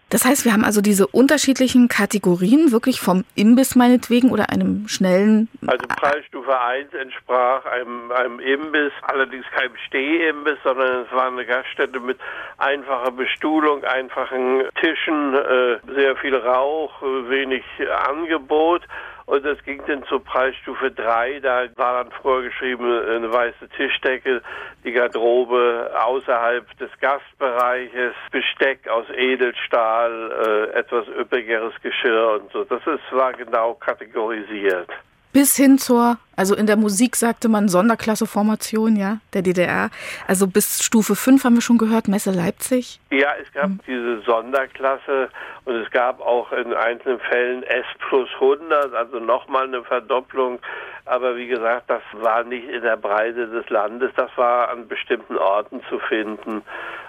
Das 0.09 0.25
heißt, 0.25 0.45
wir 0.45 0.53
haben 0.53 0.65
also 0.65 0.81
diese 0.81 1.09
unterschiedlichen 1.09 1.89
Kategorien, 1.89 2.71
wirklich 2.71 3.01
vom 3.01 3.25
Imbiss 3.35 3.75
meinetwegen 3.75 4.31
oder 4.31 4.51
einem 4.51 4.87
schnellen. 4.87 5.49
Also 5.67 5.85
Preisstufe 5.89 6.61
1 6.61 6.95
entsprach 6.95 7.65
einem, 7.67 8.13
einem 8.13 8.39
Imbiss, 8.39 8.93
allerdings 9.03 9.45
keinem 9.51 9.77
Stehimbiss, 9.89 10.59
sondern 10.63 11.07
es 11.07 11.13
war 11.13 11.27
eine 11.27 11.45
Gaststätte 11.45 11.99
mit 11.99 12.19
einfacher 12.59 13.11
Bestuhlung, 13.11 13.83
einfachen 13.83 14.63
Tischen, 14.81 15.35
äh, 15.35 15.79
sehr 15.93 16.17
viel 16.17 16.37
Rauch, 16.37 17.03
äh, 17.03 17.29
wenig 17.29 17.65
Angebot. 18.09 18.83
Und 19.27 19.45
es 19.45 19.63
ging 19.65 19.83
dann 19.89 20.05
zur 20.05 20.23
Preisstufe 20.23 20.91
3. 20.93 21.41
Da 21.41 21.67
war 21.75 22.05
dann 22.05 22.13
vorgeschrieben 22.23 22.87
eine 22.87 23.33
weiße 23.33 23.69
Tischdecke, 23.77 24.41
die 24.85 24.93
Garderobe 24.93 25.91
außerhalb 26.01 26.65
des 26.79 26.91
Gastbereiches, 27.01 28.15
Besteck 28.31 28.89
aus 28.89 29.07
Edelstahl, 29.11 30.71
äh, 30.73 30.79
etwas 30.79 31.09
üppigeres 31.09 31.75
Geschirr 31.83 32.41
und 32.41 32.53
so. 32.53 32.63
Das 32.65 32.87
ist, 32.87 33.13
war 33.13 33.33
genau 33.33 33.75
kategorisiert 33.75 34.89
bis 35.37 35.55
hin 35.55 35.77
zur, 35.77 36.17
also 36.35 36.57
in 36.57 36.67
der 36.67 36.79
Musik 36.79 37.15
sagte 37.15 37.51
man 37.51 37.69
Sonderklasseformation, 37.69 38.97
ja, 38.97 39.19
der 39.35 39.43
DDR. 39.43 39.91
Also 40.27 40.47
bis 40.47 40.83
Stufe 40.83 41.15
5 41.15 41.45
haben 41.45 41.57
wir 41.57 41.61
schon 41.61 41.77
gehört, 41.77 42.09
Messe 42.09 42.31
Leipzig. 42.31 43.01
Ja, 43.11 43.35
es 43.43 43.53
gab 43.53 43.69
mhm. 43.69 43.81
diese 43.87 44.23
Sonderklasse 44.23 45.29
und 45.67 45.75
es 45.75 45.91
gab 45.91 46.23
auch 46.23 46.53
in 46.53 46.73
einzelnen 46.73 47.21
Fällen 47.21 47.65
S 47.65 47.85
plus 48.09 48.31
100, 48.37 48.95
also 48.95 49.19
nochmal 49.19 49.65
eine 49.65 49.85
Verdopplung. 49.85 50.59
Aber 51.05 51.37
wie 51.37 51.49
gesagt, 51.49 51.91
das 51.91 52.03
war 52.15 52.43
nicht 52.43 52.67
in 52.67 52.81
der 52.81 52.97
Breite 52.97 53.47
des 53.47 53.69
Landes, 53.69 54.13
das 54.17 54.31
war 54.37 54.71
an 54.71 54.89
bestimmten 54.89 55.37
Orten 55.37 55.83
zu 55.91 55.99
finden. 55.99 56.63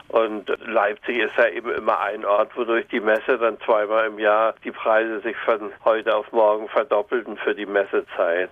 Und 0.10 0.50
Leipzig 0.66 1.18
ist 1.18 1.36
ja 1.38 1.50
eben 1.50 1.70
immer 1.72 2.00
ein 2.00 2.24
Ort, 2.24 2.56
wodurch 2.56 2.88
die 2.88 3.02
Messe 3.02 3.38
dann 3.38 3.60
zweimal 3.62 4.08
im 4.08 4.20
Jahr 4.20 4.56
die 4.64 4.72
Preise 4.72 5.20
sich 5.20 5.36
von 5.38 5.72
heute 5.84 6.16
auf 6.16 6.32
morgen 6.32 6.70
verdoppelten 6.70 7.38
für 7.38 7.54
die 7.54 7.66
Messezeit. 7.66 8.52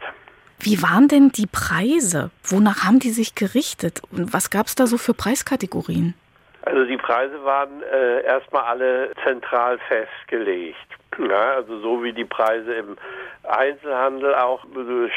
Wie 0.59 0.81
waren 0.81 1.07
denn 1.07 1.29
die 1.29 1.47
Preise? 1.47 2.31
Wonach 2.43 2.83
haben 2.83 2.99
die 2.99 3.11
sich 3.11 3.35
gerichtet? 3.35 4.01
Und 4.11 4.33
was 4.33 4.49
gab 4.49 4.67
es 4.67 4.75
da 4.75 4.87
so 4.87 4.97
für 4.97 5.13
Preiskategorien? 5.13 6.13
Also 6.63 6.83
die 6.85 6.97
Preise 6.97 7.43
waren 7.43 7.83
äh, 7.83 8.23
erstmal 8.23 8.63
alle 8.63 9.11
zentral 9.23 9.77
festgelegt. 9.87 10.77
Ja, 11.17 11.53
also 11.53 11.79
so 11.79 12.03
wie 12.03 12.11
die 12.11 12.25
Preise 12.25 12.73
im 12.73 12.97
Einzelhandel 13.43 14.33
auch 14.35 14.65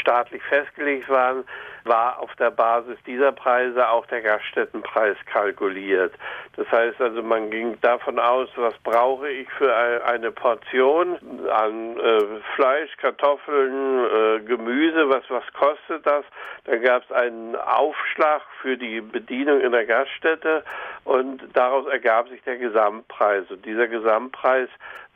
staatlich 0.00 0.42
festgelegt 0.42 1.08
waren, 1.08 1.44
war 1.88 2.20
auf 2.20 2.34
der 2.36 2.50
Basis 2.50 2.96
dieser 3.06 3.32
Preise 3.32 3.88
auch 3.88 4.06
der 4.06 4.22
Gaststättenpreis 4.22 5.16
kalkuliert. 5.26 6.12
Das 6.56 6.70
heißt 6.70 7.00
also, 7.00 7.22
man 7.22 7.50
ging 7.50 7.80
davon 7.80 8.18
aus, 8.18 8.48
was 8.56 8.74
brauche 8.84 9.28
ich 9.28 9.48
für 9.52 9.74
eine 10.04 10.30
Portion 10.30 11.18
an 11.50 11.98
äh, 11.98 12.20
Fleisch, 12.54 12.96
Kartoffeln, 12.98 14.04
äh, 14.04 14.40
Gemüse, 14.40 15.08
was, 15.08 15.24
was 15.28 15.44
kostet 15.52 16.06
das? 16.06 16.24
Dann 16.64 16.82
gab 16.82 17.04
es 17.04 17.12
einen 17.12 17.56
Aufschlag 17.56 18.42
für 18.60 18.76
die 18.76 19.00
Bedienung 19.00 19.60
in 19.60 19.72
der 19.72 19.86
Gaststätte 19.86 20.64
und 21.04 21.42
daraus 21.54 21.86
ergab 21.86 22.28
sich 22.28 22.42
der 22.42 22.58
Gesamtpreis. 22.58 23.44
Und 23.50 23.64
dieser 23.64 23.88
Gesamtpreis 23.88 24.68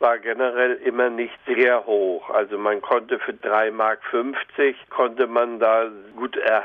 war 0.03 0.19
generell 0.19 0.75
immer 0.85 1.09
nicht 1.09 1.39
sehr 1.47 1.87
hoch. 1.87 2.29
Also 2.31 2.59
man 2.59 2.83
konnte 2.83 3.19
für 3.21 3.33
3,50 3.33 3.71
Mark 3.73 4.01
konnte 4.91 5.27
man 5.27 5.61
da 5.61 5.91
gut 6.17 6.37
essen. 6.37 6.62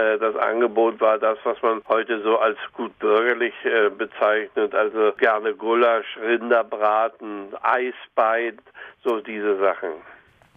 Äh, 0.00 0.18
das 0.18 0.36
Angebot 0.36 1.00
war 1.00 1.18
das, 1.18 1.38
was 1.44 1.60
man 1.62 1.82
heute 1.88 2.22
so 2.22 2.38
als 2.38 2.58
gut 2.74 2.96
bürgerlich 2.98 3.54
äh, 3.64 3.90
bezeichnet. 3.90 4.74
Also 4.74 5.12
gerne 5.18 5.54
Gulasch, 5.54 6.18
Rinderbraten, 6.22 7.48
Eisbein, 7.62 8.58
so 9.04 9.20
diese 9.20 9.58
Sachen. 9.58 9.90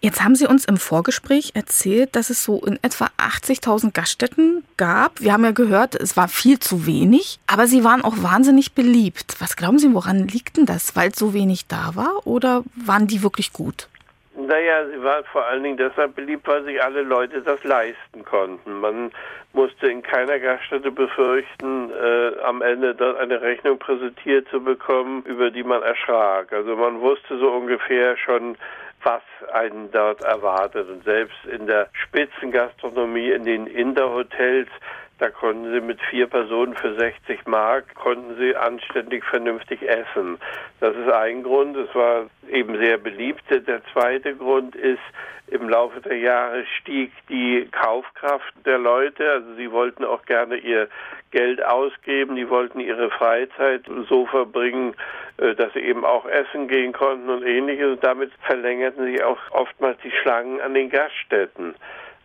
Jetzt 0.00 0.22
haben 0.22 0.34
Sie 0.34 0.46
uns 0.46 0.66
im 0.66 0.76
Vorgespräch 0.76 1.52
erzählt, 1.54 2.14
dass 2.14 2.28
es 2.28 2.44
so 2.44 2.60
in 2.60 2.78
etwa 2.82 3.08
80.000 3.16 3.92
Gaststätten 3.92 4.62
gab. 4.76 5.20
Wir 5.20 5.32
haben 5.32 5.44
ja 5.44 5.52
gehört, 5.52 5.94
es 5.94 6.14
war 6.14 6.28
viel 6.28 6.58
zu 6.58 6.86
wenig, 6.86 7.38
aber 7.46 7.66
sie 7.66 7.84
waren 7.84 8.02
auch 8.02 8.22
wahnsinnig 8.22 8.74
beliebt. 8.74 9.36
Was 9.38 9.56
glauben 9.56 9.78
Sie, 9.78 9.94
woran 9.94 10.28
liegt 10.28 10.58
denn 10.58 10.66
das? 10.66 10.94
Weil 10.94 11.14
so 11.14 11.32
wenig 11.32 11.68
da 11.68 11.92
war 11.94 12.26
oder 12.26 12.64
waren 12.74 13.06
die 13.06 13.22
wirklich 13.22 13.54
gut? 13.54 13.88
Naja, 14.36 14.86
sie 14.86 15.02
waren 15.02 15.24
vor 15.26 15.46
allen 15.46 15.62
Dingen 15.62 15.76
deshalb 15.76 16.16
beliebt, 16.16 16.46
weil 16.48 16.64
sich 16.64 16.82
alle 16.82 17.02
Leute 17.02 17.40
das 17.42 17.62
leisten 17.62 18.24
konnten. 18.24 18.80
Man 18.80 19.12
musste 19.52 19.86
in 19.86 20.02
keiner 20.02 20.40
Gaststätte 20.40 20.90
befürchten, 20.90 21.90
äh, 21.92 22.40
am 22.42 22.60
Ende 22.60 22.96
dort 22.96 23.18
eine 23.18 23.40
Rechnung 23.40 23.78
präsentiert 23.78 24.48
zu 24.48 24.60
bekommen, 24.60 25.22
über 25.22 25.52
die 25.52 25.62
man 25.62 25.82
erschrak. 25.82 26.52
Also 26.52 26.74
man 26.74 27.00
wusste 27.00 27.38
so 27.38 27.52
ungefähr 27.52 28.16
schon, 28.16 28.56
was 29.04 29.22
einen 29.52 29.92
dort 29.92 30.22
erwartet. 30.24 30.88
Und 30.88 31.04
selbst 31.04 31.38
in 31.46 31.66
der 31.68 31.88
Spitzengastronomie, 31.92 33.30
in 33.30 33.44
den 33.44 33.68
Interhotels, 33.68 34.68
da 35.18 35.30
konnten 35.30 35.72
sie 35.72 35.80
mit 35.80 36.00
vier 36.10 36.26
Personen 36.26 36.74
für 36.74 36.94
60 36.94 37.46
Mark, 37.46 37.94
konnten 37.94 38.36
sie 38.36 38.56
anständig 38.56 39.24
vernünftig 39.24 39.82
essen. 39.82 40.38
Das 40.80 40.96
ist 40.96 41.10
ein 41.10 41.44
Grund. 41.44 41.76
Es 41.76 41.94
war 41.94 42.26
eben 42.50 42.76
sehr 42.78 42.98
beliebt. 42.98 43.42
Der 43.48 43.80
zweite 43.92 44.34
Grund 44.34 44.74
ist, 44.74 45.00
im 45.46 45.68
Laufe 45.68 46.00
der 46.00 46.16
Jahre 46.18 46.64
stieg 46.80 47.12
die 47.28 47.68
Kaufkraft 47.70 48.54
der 48.64 48.78
Leute. 48.78 49.30
Also 49.30 49.54
sie 49.54 49.70
wollten 49.70 50.04
auch 50.04 50.24
gerne 50.24 50.56
ihr 50.56 50.88
Geld 51.30 51.64
ausgeben. 51.64 52.34
Die 52.34 52.48
wollten 52.48 52.80
ihre 52.80 53.10
Freizeit 53.10 53.82
so 54.08 54.26
verbringen, 54.26 54.94
äh, 55.36 55.54
dass 55.54 55.72
sie 55.74 55.80
eben 55.80 56.04
auch 56.04 56.26
essen 56.26 56.66
gehen 56.66 56.92
konnten 56.92 57.28
und 57.28 57.44
ähnliches. 57.44 57.92
Und 57.92 58.04
damit 58.04 58.32
verlängerten 58.46 59.04
sich 59.04 59.22
auch 59.22 59.38
oftmals 59.50 59.98
die 60.02 60.10
Schlangen 60.10 60.60
an 60.60 60.74
den 60.74 60.90
Gaststätten. 60.90 61.74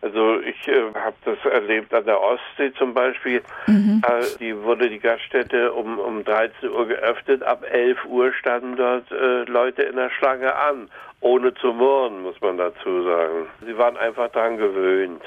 Also 0.02 0.40
ich 0.40 0.66
äh, 0.66 0.94
habe 0.94 1.16
das 1.24 1.38
erlebt 1.44 1.92
an 1.92 2.04
der 2.04 2.20
Ostsee 2.20 2.72
zum 2.78 2.94
Beispiel. 2.94 3.42
Mhm. 3.66 4.02
Äh, 4.06 4.24
die 4.38 4.56
wurde 4.56 4.88
die 4.88 4.98
Gaststätte 4.98 5.72
um, 5.72 5.98
um 5.98 6.24
13 6.24 6.70
Uhr 6.70 6.86
geöffnet. 6.88 7.42
Ab 7.42 7.64
11 7.70 8.04
Uhr 8.06 8.32
standen 8.32 8.76
dort 8.76 9.10
äh, 9.10 9.44
Leute 9.44 9.82
in 9.82 9.96
der 9.96 10.10
Schlange 10.10 10.54
an. 10.54 10.88
Ohne 11.20 11.52
zu 11.54 11.74
murren, 11.74 12.22
muss 12.22 12.40
man 12.40 12.56
dazu 12.56 13.04
sagen. 13.04 13.46
Sie 13.66 13.76
waren 13.76 13.98
einfach 13.98 14.30
daran 14.30 14.56
gewöhnt. 14.56 15.22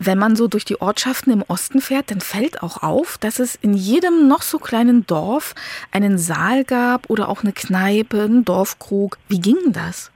Wenn 0.00 0.16
man 0.16 0.36
so 0.36 0.46
durch 0.46 0.64
die 0.64 0.80
Ortschaften 0.80 1.32
im 1.32 1.42
Osten 1.48 1.80
fährt, 1.80 2.12
dann 2.12 2.20
fällt 2.20 2.62
auch 2.62 2.84
auf, 2.84 3.18
dass 3.18 3.40
es 3.40 3.56
in 3.56 3.74
jedem 3.74 4.28
noch 4.28 4.42
so 4.42 4.60
kleinen 4.60 5.08
Dorf 5.08 5.56
einen 5.90 6.18
Saal 6.18 6.62
gab 6.62 7.10
oder 7.10 7.28
auch 7.28 7.42
eine 7.42 7.52
Kneipe, 7.52 8.22
einen 8.22 8.44
Dorfkrug. 8.44 9.18
Wie 9.26 9.40
ging 9.40 9.72
das? 9.72 10.12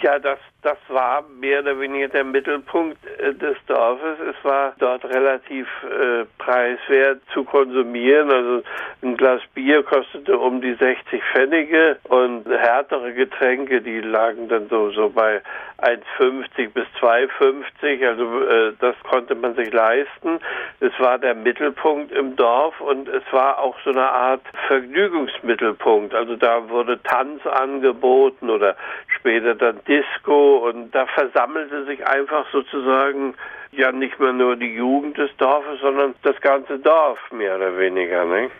Ja, 0.00 0.18
das 0.18 0.38
das 0.62 0.78
war 0.88 1.24
mehr 1.40 1.60
oder 1.60 1.78
weniger 1.80 2.08
der 2.08 2.24
Mittelpunkt 2.24 2.98
äh, 3.18 3.34
des 3.34 3.56
Dorfes. 3.66 4.18
Es 4.20 4.44
war 4.44 4.74
dort 4.78 5.04
relativ 5.04 5.66
äh, 5.82 6.24
preiswert 6.38 7.20
zu 7.32 7.42
konsumieren. 7.42 8.30
Also 8.30 8.62
ein 9.02 9.16
Glas 9.16 9.40
Bier 9.54 9.82
kostete 9.82 10.38
um 10.38 10.60
die 10.60 10.74
60 10.74 11.20
Pfennige 11.32 11.98
und 12.04 12.46
härtere 12.46 13.12
Getränke, 13.12 13.80
die 13.80 14.00
lagen 14.00 14.48
dann 14.48 14.68
so, 14.68 14.90
so 14.92 15.10
bei 15.10 15.42
1,50 15.78 16.70
bis 16.72 16.86
2,50. 17.00 18.06
Also 18.06 18.42
äh, 18.44 18.72
das 18.78 18.94
konnte 19.02 19.34
man 19.34 19.56
sich 19.56 19.72
leisten. 19.72 20.38
Es 20.78 20.92
war 21.00 21.18
der 21.18 21.34
Mittelpunkt 21.34 22.12
im 22.12 22.36
Dorf 22.36 22.80
und 22.80 23.08
es 23.08 23.24
war 23.32 23.58
auch 23.58 23.76
so 23.84 23.90
eine 23.90 24.08
Art 24.08 24.42
Vergnügungsmittelpunkt. 24.68 26.14
Also 26.14 26.36
da 26.36 26.68
wurde 26.68 27.02
Tanz 27.02 27.44
angeboten 27.46 28.48
oder 28.48 28.76
später 29.08 29.56
dann 29.56 29.80
Disco 29.88 30.51
und 30.56 30.92
da 30.92 31.06
versammelte 31.06 31.84
sich 31.84 32.06
einfach 32.06 32.46
sozusagen 32.52 33.34
ja 33.72 33.92
nicht 33.92 34.18
mehr 34.20 34.32
nur 34.32 34.56
die 34.56 34.74
Jugend 34.74 35.16
des 35.18 35.30
Dorfes, 35.38 35.80
sondern 35.80 36.14
das 36.22 36.40
ganze 36.40 36.78
Dorf 36.78 37.18
mehr 37.30 37.56
oder 37.56 37.76
weniger. 37.78 38.24
Ne? 38.24 38.50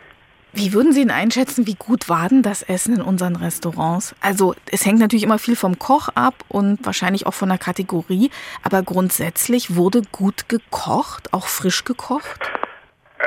Wie 0.54 0.74
würden 0.74 0.92
Sie 0.92 1.00
ihn 1.00 1.10
einschätzen, 1.10 1.66
wie 1.66 1.76
gut 1.76 2.10
war 2.10 2.28
denn 2.28 2.42
das 2.42 2.62
Essen 2.62 2.96
in 2.96 3.02
unseren 3.02 3.36
Restaurants? 3.36 4.14
Also 4.20 4.54
es 4.70 4.84
hängt 4.84 4.98
natürlich 4.98 5.24
immer 5.24 5.38
viel 5.38 5.56
vom 5.56 5.78
Koch 5.78 6.10
ab 6.14 6.34
und 6.48 6.84
wahrscheinlich 6.84 7.26
auch 7.26 7.32
von 7.32 7.48
der 7.48 7.56
Kategorie, 7.56 8.30
aber 8.62 8.82
grundsätzlich 8.82 9.76
wurde 9.76 10.02
gut 10.12 10.50
gekocht, 10.50 11.32
auch 11.32 11.46
frisch 11.46 11.84
gekocht? 11.84 12.38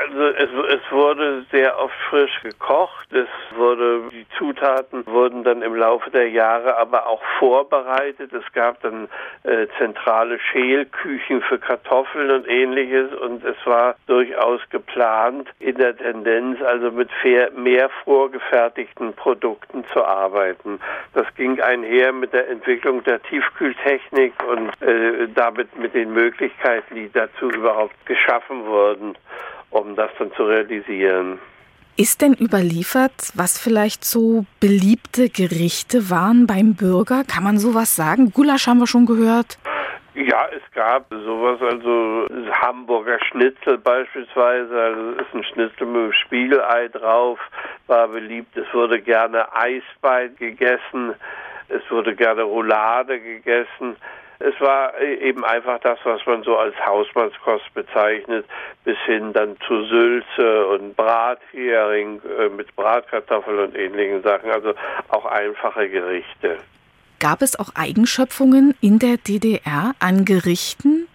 Also 0.08 0.24
es, 0.28 0.50
es, 0.68 0.92
wurde 0.92 1.44
sehr 1.50 1.78
oft 1.80 1.94
frisch 2.08 2.40
gekocht. 2.42 3.12
Es 3.12 3.28
wurde, 3.56 4.02
die 4.12 4.26
Zutaten 4.38 5.04
wurden 5.06 5.42
dann 5.42 5.62
im 5.62 5.74
Laufe 5.74 6.10
der 6.10 6.30
Jahre 6.30 6.76
aber 6.76 7.06
auch 7.08 7.22
vorbereitet. 7.38 8.32
Es 8.32 8.44
gab 8.52 8.80
dann 8.82 9.08
äh, 9.42 9.66
zentrale 9.78 10.38
Schälküchen 10.38 11.42
für 11.42 11.58
Kartoffeln 11.58 12.30
und 12.30 12.48
ähnliches 12.48 13.12
und 13.14 13.44
es 13.44 13.56
war 13.64 13.96
durchaus 14.06 14.60
geplant, 14.70 15.48
in 15.58 15.76
der 15.76 15.96
Tendenz 15.96 16.62
also 16.62 16.92
mit 16.92 17.10
mehr 17.56 17.90
vorgefertigten 18.04 19.12
Produkten 19.14 19.84
zu 19.92 20.04
arbeiten. 20.04 20.78
Das 21.14 21.26
ging 21.34 21.60
einher 21.60 22.12
mit 22.12 22.32
der 22.32 22.48
Entwicklung 22.48 23.02
der 23.02 23.20
Tiefkühltechnik 23.22 24.34
und 24.44 24.70
äh, 24.82 25.26
damit 25.34 25.76
mit 25.76 25.94
den 25.94 26.12
Möglichkeiten, 26.12 26.94
die 26.94 27.10
dazu 27.12 27.50
überhaupt 27.50 28.06
geschaffen 28.06 28.66
wurden, 28.66 29.16
um 29.70 29.96
das 29.96 30.10
dann 30.18 30.32
zu 30.32 30.44
realisieren. 30.44 31.38
Ist 31.98 32.20
denn 32.20 32.34
überliefert, 32.34 33.32
was 33.34 33.58
vielleicht 33.58 34.04
so 34.04 34.44
beliebte 34.60 35.30
Gerichte 35.30 36.10
waren 36.10 36.46
beim 36.46 36.74
Bürger? 36.74 37.24
Kann 37.24 37.42
man 37.42 37.58
sowas 37.58 37.96
sagen? 37.96 38.32
Gulasch 38.32 38.66
haben 38.66 38.80
wir 38.80 38.86
schon 38.86 39.06
gehört. 39.06 39.56
Ja, 40.14 40.46
es 40.50 40.62
gab 40.74 41.06
sowas, 41.10 41.60
also 41.60 42.26
Hamburger 42.50 43.18
Schnitzel 43.24 43.78
beispielsweise, 43.78 44.78
also 44.78 45.10
ist 45.10 45.34
ein 45.34 45.44
Schnitzel 45.44 45.86
mit 45.86 46.14
Spiegelei 46.14 46.88
drauf, 46.88 47.38
war 47.86 48.08
beliebt. 48.08 48.56
Es 48.56 48.66
wurde 48.74 49.00
gerne 49.00 49.46
Eisbein 49.54 50.34
gegessen, 50.36 51.14
es 51.68 51.82
wurde 51.90 52.14
gerne 52.14 52.42
Roulade 52.42 53.20
gegessen. 53.20 53.96
Es 54.38 54.60
war 54.60 55.00
eben 55.00 55.44
einfach 55.44 55.80
das, 55.80 55.98
was 56.04 56.24
man 56.26 56.42
so 56.42 56.56
als 56.56 56.74
Hausmannskost 56.84 57.72
bezeichnet, 57.74 58.44
bis 58.84 58.98
hin 59.06 59.32
dann 59.32 59.56
zu 59.66 59.84
Sülze 59.84 60.66
und 60.66 60.94
Brathering 60.96 62.20
äh, 62.38 62.48
mit 62.50 62.74
Bratkartoffeln 62.76 63.58
und 63.58 63.76
ähnlichen 63.76 64.22
Sachen, 64.22 64.50
also 64.50 64.74
auch 65.08 65.24
einfache 65.24 65.88
Gerichte. 65.88 66.58
Gab 67.18 67.40
es 67.40 67.58
auch 67.58 67.70
Eigenschöpfungen 67.74 68.74
in 68.82 68.98
der 68.98 69.16
DDR 69.16 69.92
an 70.00 70.26
Gerichten? 70.26 71.05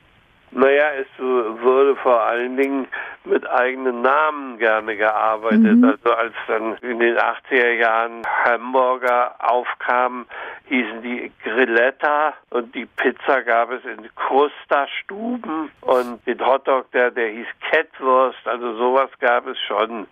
Naja, 0.54 0.90
es 1.00 1.08
wurde 1.18 1.96
vor 1.96 2.22
allen 2.22 2.58
Dingen 2.58 2.88
mit 3.24 3.50
eigenen 3.50 4.02
Namen 4.02 4.58
gerne 4.58 4.98
gearbeitet. 4.98 5.78
Mhm. 5.78 5.84
Also 5.86 6.14
als 6.14 6.34
dann 6.48 6.76
in 6.82 7.00
den 7.00 7.18
80er 7.18 7.72
Jahren 7.72 8.22
Hamburger 8.44 9.36
aufkamen, 9.40 10.26
hießen 10.66 11.02
die 11.04 11.32
Grilletta 11.44 12.34
und 12.50 12.76
die 12.76 12.86
Pizza 12.86 13.44
gab 13.44 13.72
es 13.72 13.84
in 13.86 14.10
Krusta-Stuben 14.16 15.72
und 15.82 16.28
den 16.28 16.46
Hotdog, 16.46 16.92
der, 16.92 17.12
der 17.12 17.30
hieß 17.30 17.48
Kettwurst, 17.72 18.46
also 18.46 18.76
sowas 18.76 19.10
gab 19.22 19.48
es 19.48 19.58
schon. 19.60 20.08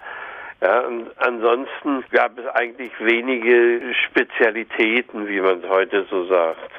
Ja, 0.61 0.81
und 0.81 1.07
ansonsten 1.17 2.03
gab 2.11 2.37
es 2.37 2.45
eigentlich 2.47 2.91
wenige 2.99 3.93
Spezialitäten, 4.07 5.27
wie 5.27 5.39
man 5.41 5.63
es 5.63 5.69
heute 5.69 6.05
so 6.09 6.25
sagt. 6.25 6.71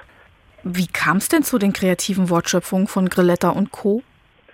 Wie 0.62 0.86
kam 0.86 1.18
es 1.18 1.28
denn 1.28 1.42
zu 1.42 1.58
den 1.58 1.72
kreativen 1.72 2.30
Wortschöpfungen 2.30 2.86
von 2.86 3.08
Grilletta 3.08 3.50
und 3.50 3.70
Co.? 3.70 4.02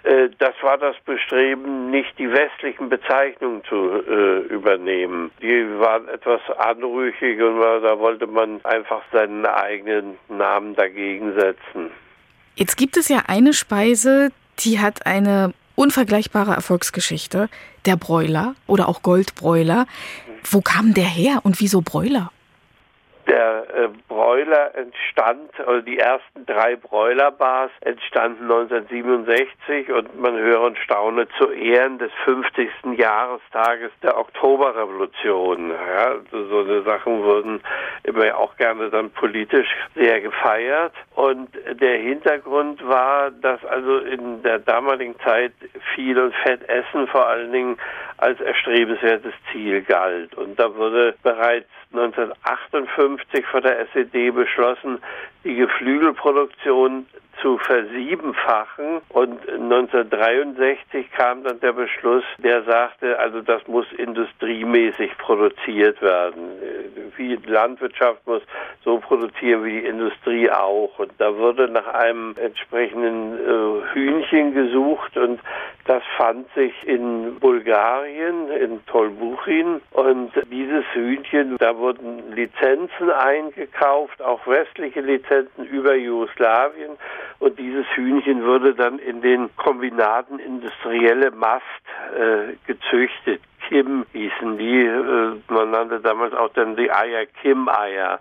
Äh, 0.06 0.28
das 0.38 0.54
war 0.62 0.78
das 0.78 0.94
Bestreben, 1.04 1.90
nicht 1.90 2.16
die 2.18 2.30
westlichen 2.30 2.88
Bezeichnungen 2.88 3.62
zu 3.68 3.74
äh, 3.74 4.38
übernehmen. 4.52 5.32
Die 5.42 5.66
waren 5.80 6.08
etwas 6.08 6.40
anrüchig 6.58 7.40
und 7.42 7.60
da 7.60 7.98
wollte 7.98 8.26
man 8.26 8.64
einfach 8.64 9.02
seinen 9.12 9.44
eigenen 9.44 10.16
Namen 10.28 10.76
dagegen 10.76 11.34
setzen. 11.34 11.90
Jetzt 12.54 12.76
gibt 12.76 12.96
es 12.96 13.08
ja 13.08 13.24
eine 13.26 13.52
Speise, 13.52 14.30
die 14.60 14.78
hat 14.78 15.06
eine 15.06 15.52
unvergleichbare 15.74 16.52
Erfolgsgeschichte. 16.52 17.48
Der 17.84 17.96
Bräuler 17.96 18.54
oder 18.66 18.88
auch 18.88 19.02
Goldbräuler. 19.02 19.86
Wo 20.48 20.60
kam 20.60 20.94
der 20.94 21.04
her 21.04 21.40
und 21.42 21.60
wieso 21.60 21.82
Bräuler? 21.82 22.30
Der 23.26 23.66
äh, 23.74 23.88
Bräuler 24.06 24.72
entstand, 24.76 25.50
also 25.66 25.80
die 25.80 25.98
ersten 25.98 26.46
drei 26.46 26.76
Bräulerbars 26.76 27.72
entstanden 27.80 28.44
1967 28.44 29.90
und 29.90 30.20
man 30.20 30.36
höre 30.36 30.60
und 30.60 30.78
staune 30.78 31.26
zu 31.36 31.50
Ehren 31.50 31.98
des 31.98 32.12
50. 32.24 32.70
Jahrestages 32.96 33.90
der 34.02 34.16
Oktoberrevolution. 34.16 35.70
Ja, 35.70 36.12
also 36.12 36.46
so 36.46 36.60
eine 36.60 36.82
Sachen 36.82 37.24
wurden 37.24 37.60
immer 38.04 38.36
auch 38.36 38.56
gerne 38.58 38.90
dann 38.90 39.10
politisch 39.10 39.68
sehr 39.96 40.20
gefeiert 40.20 40.92
und 41.16 41.48
der 41.80 41.98
Hintergrund 41.98 42.86
war, 42.86 43.32
dass 43.32 43.64
also 43.64 43.98
in 43.98 44.42
der 44.44 44.60
damaligen 44.60 45.18
Zeit 45.20 45.52
viel 45.94 46.16
und 46.18 46.34
Fett 46.36 46.68
essen 46.68 47.08
vor 47.08 47.26
allen 47.26 47.50
Dingen 47.50 47.76
als 48.18 48.40
erstrebenswertes 48.40 49.34
Ziel 49.50 49.82
galt 49.82 50.34
und 50.36 50.58
da 50.58 50.74
wurde 50.74 51.14
bereits 51.22 51.68
1958 51.92 53.15
von 53.46 53.62
der 53.62 53.86
SED 53.92 54.30
beschlossen, 54.30 54.98
die 55.44 55.54
Geflügelproduktion 55.54 57.06
zu 57.40 57.58
versiebenfachen. 57.58 59.00
Und 59.08 59.48
1963 59.48 61.10
kam 61.12 61.44
dann 61.44 61.60
der 61.60 61.72
Beschluss, 61.72 62.24
der 62.38 62.62
sagte, 62.64 63.18
also 63.18 63.40
das 63.40 63.66
muss 63.66 63.86
industriemäßig 63.92 65.16
produziert 65.18 66.00
werden. 66.02 66.50
Wie 67.16 67.36
Landwirtschaft 67.46 68.26
muss 68.26 68.42
so 68.84 68.98
produzieren 68.98 69.64
wie 69.64 69.80
die 69.80 69.86
Industrie 69.86 70.50
auch. 70.50 70.98
Und 70.98 71.12
da 71.18 71.36
wurde 71.36 71.68
nach 71.68 71.86
einem 71.86 72.34
entsprechenden 72.40 73.34
äh, 73.34 73.94
Hühnchen 73.94 74.54
gesucht 74.54 75.16
und 75.16 75.40
das 75.86 76.02
fand 76.16 76.52
sich 76.54 76.72
in 76.86 77.38
Bulgarien, 77.38 78.50
in 78.50 78.84
Tolbuchin. 78.86 79.80
Und 79.92 80.32
dieses 80.50 80.84
Hühnchen, 80.92 81.56
da 81.58 81.76
wurden 81.76 82.32
Lizenzen 82.32 83.10
eingekauft, 83.10 84.20
auch 84.20 84.44
westliche 84.46 85.00
Lizenzen 85.00 85.64
über 85.66 85.94
Jugoslawien. 85.94 86.96
Und 87.38 87.58
dieses 87.58 87.86
Hühnchen 87.94 88.44
wurde 88.44 88.74
dann 88.74 88.98
in 88.98 89.20
den 89.20 89.54
Kombinaten 89.56 90.38
industrielle 90.38 91.30
Mast 91.30 91.64
äh, 92.14 92.54
gezüchtet. 92.66 93.42
Kim 93.68 94.06
hießen 94.12 94.58
die, 94.58 94.86
äh, 94.86 95.32
man 95.48 95.70
nannte 95.70 96.00
damals 96.00 96.32
auch 96.34 96.52
dann 96.54 96.76
die 96.76 96.90
Eier 96.90 97.26
Kim-Eier. 97.26 98.20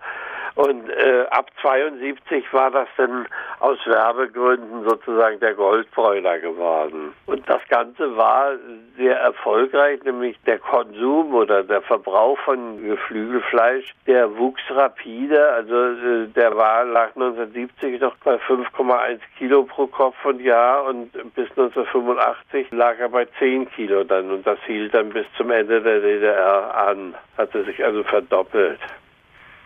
Und 0.56 0.88
äh, 0.88 1.26
ab 1.30 1.50
72 1.60 2.50
war 2.52 2.70
das 2.70 2.88
dann 2.96 3.26
aus 3.60 3.78
Werbegründen 3.84 4.88
sozusagen 4.88 5.38
der 5.38 5.52
Goldbräuler 5.52 6.38
geworden. 6.38 7.12
Und 7.26 7.46
das 7.46 7.60
Ganze 7.68 8.16
war 8.16 8.52
sehr 8.96 9.18
erfolgreich, 9.18 10.02
nämlich 10.04 10.34
der 10.46 10.58
Konsum 10.58 11.34
oder 11.34 11.62
der 11.62 11.82
Verbrauch 11.82 12.38
von 12.38 12.82
Geflügelfleisch, 12.82 13.94
der 14.06 14.34
wuchs 14.38 14.62
rapide. 14.70 15.50
Also 15.50 15.74
äh, 15.74 16.26
der 16.28 16.56
war 16.56 16.86
lag 16.86 17.14
1970 17.16 18.00
noch 18.00 18.16
bei 18.24 18.36
5,1 18.36 19.18
Kilo 19.36 19.64
pro 19.64 19.86
Kopf 19.86 20.24
und 20.24 20.40
Jahr 20.40 20.86
und 20.86 21.12
bis 21.34 21.50
1985 21.50 22.70
lag 22.70 22.98
er 22.98 23.10
bei 23.10 23.26
10 23.38 23.70
Kilo 23.72 24.04
dann 24.04 24.30
und 24.30 24.46
das 24.46 24.58
hielt 24.64 24.94
dann 24.94 25.10
bis 25.10 25.26
zum 25.36 25.50
Ende 25.50 25.82
der 25.82 26.00
DDR 26.00 26.74
an, 26.74 27.14
hatte 27.36 27.62
sich 27.64 27.84
also 27.84 28.02
verdoppelt. 28.04 28.80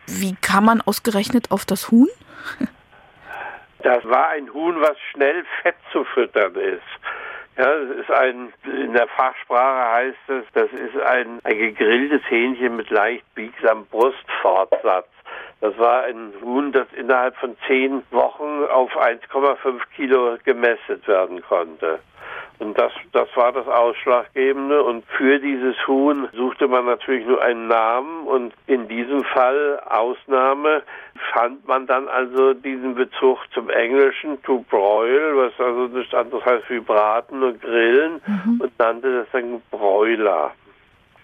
Wie 0.06 0.34
kam 0.40 0.64
man 0.66 0.80
ausgerechnet 0.80 1.50
auf 1.50 1.64
das 1.64 1.90
Huhn? 1.90 2.08
Das 3.82 4.04
war 4.04 4.28
ein 4.28 4.52
Huhn, 4.52 4.80
was 4.80 4.98
schnell 5.10 5.44
fett 5.62 5.76
zu 5.92 6.04
füttern 6.04 6.54
ist. 6.54 6.82
Ja, 7.56 7.64
das 7.64 7.96
ist 7.96 8.10
ein, 8.10 8.52
in 8.64 8.92
der 8.92 9.08
Fachsprache 9.08 9.92
heißt 9.92 10.28
es, 10.28 10.44
das 10.54 10.70
ist 10.72 11.00
ein, 11.02 11.40
ein 11.44 11.58
gegrilltes 11.58 12.22
Hähnchen 12.28 12.76
mit 12.76 12.90
leicht 12.90 13.24
biegsamem 13.34 13.86
Brustfortsatz. 13.86 15.08
Das 15.60 15.76
war 15.78 16.04
ein 16.04 16.32
Huhn, 16.42 16.72
das 16.72 16.86
innerhalb 16.96 17.36
von 17.36 17.56
zehn 17.66 18.02
Wochen 18.10 18.64
auf 18.70 18.96
1,5 18.96 19.80
Kilo 19.94 20.38
gemästet 20.44 21.06
werden 21.06 21.42
konnte. 21.42 21.98
Und 22.60 22.78
das, 22.78 22.92
das 23.12 23.28
war 23.36 23.52
das 23.52 23.66
Ausschlaggebende. 23.66 24.82
Und 24.84 25.04
für 25.16 25.38
dieses 25.38 25.74
Huhn 25.86 26.28
suchte 26.34 26.68
man 26.68 26.84
natürlich 26.84 27.26
nur 27.26 27.40
einen 27.42 27.68
Namen. 27.68 28.26
Und 28.26 28.52
in 28.66 28.86
diesem 28.86 29.24
Fall, 29.24 29.80
Ausnahme, 29.88 30.82
fand 31.32 31.66
man 31.66 31.86
dann 31.86 32.06
also 32.08 32.52
diesen 32.52 32.94
Bezug 32.94 33.38
zum 33.54 33.70
Englischen 33.70 34.42
to 34.42 34.64
broil, 34.68 35.36
was 35.36 35.58
also 35.58 35.86
nichts 35.86 36.12
anderes 36.12 36.44
heißt 36.44 36.68
wie 36.68 36.80
braten 36.80 37.42
und 37.42 37.62
grillen, 37.62 38.20
mhm. 38.26 38.60
und 38.60 38.78
nannte 38.78 39.20
das 39.20 39.26
dann 39.32 39.62
Bräuler. 39.70 40.52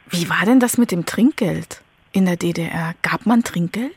Wie 0.08 0.30
war 0.30 0.46
denn 0.46 0.58
das 0.58 0.78
mit 0.78 0.90
dem 0.90 1.04
Trinkgeld 1.04 1.82
in 2.12 2.24
der 2.24 2.36
DDR? 2.36 2.94
Gab 3.02 3.26
man 3.26 3.42
Trinkgeld? 3.42 3.92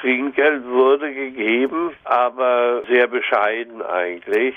Trinkgeld 0.00 0.66
wurde 0.66 1.14
gegeben, 1.14 1.92
aber 2.02 2.82
sehr 2.88 3.06
bescheiden 3.06 3.80
eigentlich. 3.82 4.56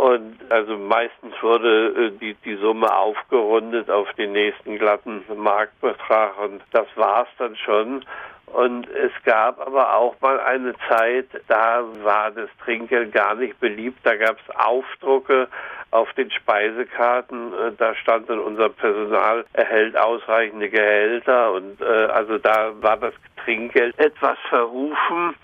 Und 0.00 0.38
also 0.48 0.78
meistens 0.78 1.34
wurde 1.42 1.88
äh, 1.88 2.18
die, 2.18 2.34
die 2.42 2.56
Summe 2.56 2.90
aufgerundet 2.90 3.90
auf 3.90 4.10
den 4.14 4.32
nächsten 4.32 4.78
glatten 4.78 5.22
Marktbetrag 5.36 6.38
und 6.38 6.62
das 6.72 6.86
war's 6.96 7.28
dann 7.36 7.54
schon. 7.56 8.06
Und 8.46 8.88
es 8.88 9.12
gab 9.24 9.60
aber 9.60 9.94
auch 9.94 10.18
mal 10.22 10.40
eine 10.40 10.72
Zeit, 10.88 11.26
da 11.48 11.84
war 12.02 12.30
das 12.30 12.48
Trinkgeld 12.64 13.12
gar 13.12 13.34
nicht 13.34 13.60
beliebt. 13.60 13.98
Da 14.02 14.16
gab 14.16 14.38
es 14.38 14.56
Aufdrucke 14.56 15.48
auf 15.90 16.10
den 16.14 16.30
Speisekarten, 16.30 17.52
äh, 17.52 17.72
da 17.76 17.94
stand 17.96 18.30
dann 18.30 18.38
unser 18.38 18.70
Personal 18.70 19.44
erhält 19.52 19.98
ausreichende 19.98 20.70
Gehälter 20.70 21.52
und 21.52 21.78
äh, 21.82 21.84
also 21.84 22.38
da 22.38 22.72
war 22.80 22.96
das 22.96 23.12
Trinkgeld 23.44 23.98
etwas 23.98 24.38
verrufen, 24.48 25.34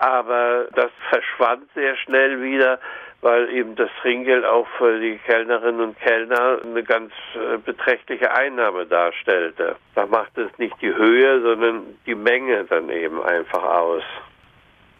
aber 0.00 0.66
das 0.74 0.90
verschwand 1.10 1.70
sehr 1.74 1.96
schnell 1.96 2.42
wieder 2.42 2.80
weil 3.22 3.50
eben 3.50 3.76
das 3.76 3.90
Trinkgeld 4.00 4.44
auch 4.44 4.66
für 4.78 4.98
die 4.98 5.18
Kellnerinnen 5.18 5.80
und 5.80 5.98
Kellner 6.00 6.58
eine 6.62 6.82
ganz 6.82 7.12
äh, 7.34 7.58
beträchtliche 7.58 8.32
Einnahme 8.32 8.86
darstellte. 8.86 9.76
Da 9.94 10.06
macht 10.06 10.36
es 10.38 10.50
nicht 10.58 10.74
die 10.80 10.94
Höhe, 10.94 11.42
sondern 11.42 11.82
die 12.06 12.14
Menge 12.14 12.64
dann 12.64 12.88
eben 12.88 13.22
einfach 13.22 13.62
aus. 13.62 14.02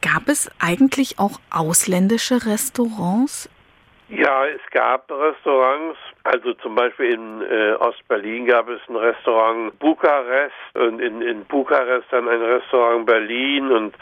Gab 0.03 0.29
es 0.29 0.51
eigentlich 0.59 1.19
auch 1.19 1.41
ausländische 1.51 2.47
Restaurants? 2.47 3.49
Ja, 4.11 4.45
es 4.45 4.61
gab 4.73 5.09
Restaurants. 5.09 5.97
Also 6.25 6.55
zum 6.55 6.75
Beispiel 6.75 7.15
in 7.15 7.43
äh, 7.43 7.75
Ostberlin 7.75 8.45
gab 8.45 8.69
es 8.69 8.81
ein 8.89 8.97
Restaurant 8.97 9.79
Bukarest 9.79 10.53
und 10.75 11.01
in, 11.01 11.23
in 11.23 11.45
Bukarest 11.45 12.09
dann 12.11 12.29
ein 12.29 12.43
Restaurant 12.43 13.07
Berlin 13.07 13.71
und 13.71 13.95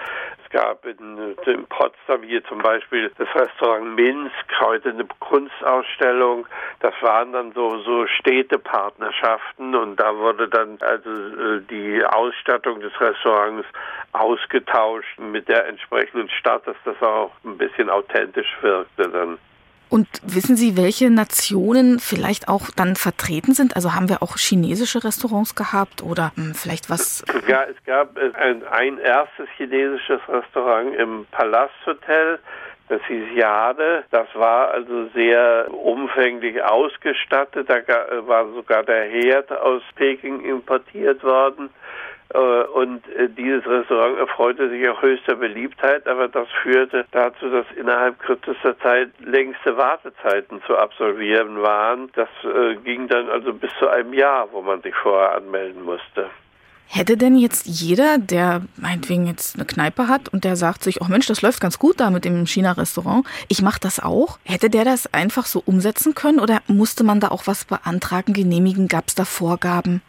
es 0.43 0.51
gab 0.51 0.87
in, 0.87 1.37
in 1.45 1.67
Potsdam 1.67 2.23
hier 2.23 2.43
zum 2.45 2.61
Beispiel 2.61 3.13
das 3.19 3.29
Restaurant 3.35 3.97
Minsk, 3.97 4.33
heute 4.61 4.89
eine 4.89 5.05
Kunstausstellung. 5.21 6.47
Das 6.81 6.95
waren 7.03 7.35
dann 7.35 7.53
so, 7.53 7.79
so 7.81 8.07
Städtepartnerschaften 8.07 9.75
und 9.75 10.01
da 10.01 10.17
wurde 10.17 10.49
dann 10.49 10.79
also 10.81 11.11
äh, 11.11 11.61
die 11.69 12.03
Ausstattung 12.03 12.81
des 12.81 12.99
Restaurants 12.99 13.67
ausgetauscht 14.13 15.19
mit 15.19 15.51
der 15.51 15.67
entsprechenden 15.67 16.31
Stadt, 16.31 16.67
dass 16.67 16.77
das 16.87 17.01
auch 17.03 17.33
ein 17.45 17.59
bisschen 17.59 17.91
authentisch 17.91 18.57
wirkte 18.63 19.11
dann. 19.11 19.39
Und 19.91 20.07
wissen 20.23 20.57
Sie, 20.57 20.77
welche 20.77 21.11
Nationen 21.11 21.99
vielleicht 21.99 22.49
auch 22.49 22.71
dann 22.75 22.95
vertreten 22.97 23.53
sind? 23.55 23.75
Also 23.75 23.95
haben 23.95 24.09
wir 24.09 24.23
auch 24.23 24.37
chinesische 24.37 25.03
Restaurants 25.03 25.55
gehabt 25.55 26.03
oder 26.03 26.33
hm, 26.35 26.55
vielleicht 26.55 26.91
was? 26.91 27.25
Ja, 27.47 27.65
es 27.65 27.83
gab 27.85 28.17
ein, 28.19 28.67
ein 28.67 28.99
erstes 28.99 29.49
chinesisches 29.57 30.21
Restaurant 30.29 30.95
im 30.95 31.27
Palasthotel. 31.31 32.39
Das 32.89 33.03
hieß 33.07 33.35
Jade. 33.35 34.05
Das 34.11 34.29
war 34.35 34.71
also 34.71 35.09
sehr 35.15 35.69
umfänglich 35.71 36.63
ausgestattet. 36.63 37.69
Da 37.69 37.83
war 38.27 38.51
sogar 38.53 38.83
der 38.83 39.05
Herd 39.05 39.53
aus 39.53 39.83
Peking 39.95 40.45
importiert 40.45 41.23
worden. 41.23 41.71
Äh, 42.35 42.39
und 42.39 43.09
äh, 43.09 43.29
dieses 43.29 43.67
Restaurant 43.67 44.19
erfreute 44.19 44.69
sich 44.69 44.87
auch 44.89 45.01
höchster 45.01 45.37
Beliebtheit, 45.37 46.07
aber 46.07 46.29
das 46.29 46.49
führte 46.63 47.07
dazu, 47.11 47.49
dass 47.49 47.67
innerhalb 47.77 48.19
kürzester 48.19 48.79
Zeit 48.81 49.11
längste 49.21 49.77
Wartezeiten 49.77 50.61
zu 50.67 50.77
absolvieren 50.77 51.63
waren. 51.63 52.11
Das 52.15 52.29
äh, 52.45 52.77
ging 52.77 53.09
dann 53.09 53.31
also 53.31 53.55
bis 53.55 53.71
zu 53.79 53.89
einem 53.89 54.13
Jahr, 54.13 54.49
wo 54.53 54.61
man 54.61 54.83
sich 54.83 54.95
vorher 54.95 55.37
anmelden 55.37 55.83
musste. 55.83 56.29
Hätte 56.91 57.19
denn 57.19 57.37
jetzt 57.37 57.67
jeder, 57.67 58.17
der 58.17 58.63
meinetwegen 58.77 59.27
jetzt 59.27 59.57
eine 59.57 59.67
Kneipe 59.67 60.09
hat 60.09 60.31
und 60.31 60.45
der 60.45 60.57
sagt 60.57 60.83
sich, 60.83 61.03
oh 61.03 61.07
Mensch, 61.07 61.27
das 61.27 61.43
läuft 61.43 61.61
ganz 61.61 61.79
gut 61.79 62.01
da 62.01 62.09
mit 62.09 62.25
dem 62.25 62.47
China-Restaurant, 62.47 63.27
ich 63.49 63.61
mache 63.61 63.79
das 63.79 64.01
auch, 64.01 64.39
hätte 64.45 64.71
der 64.71 64.85
das 64.85 65.13
einfach 65.13 65.45
so 65.45 65.63
umsetzen 65.67 66.15
können 66.15 66.41
oder 66.41 66.61
musste 66.67 67.05
man 67.05 67.21
da 67.21 67.29
auch 67.29 67.47
was 67.47 67.67
beantragen, 67.67 68.33
genehmigen, 68.33 68.89
gab 68.89 69.09
es 69.09 69.15
da 69.15 69.27
Vorgaben? 69.27 70.01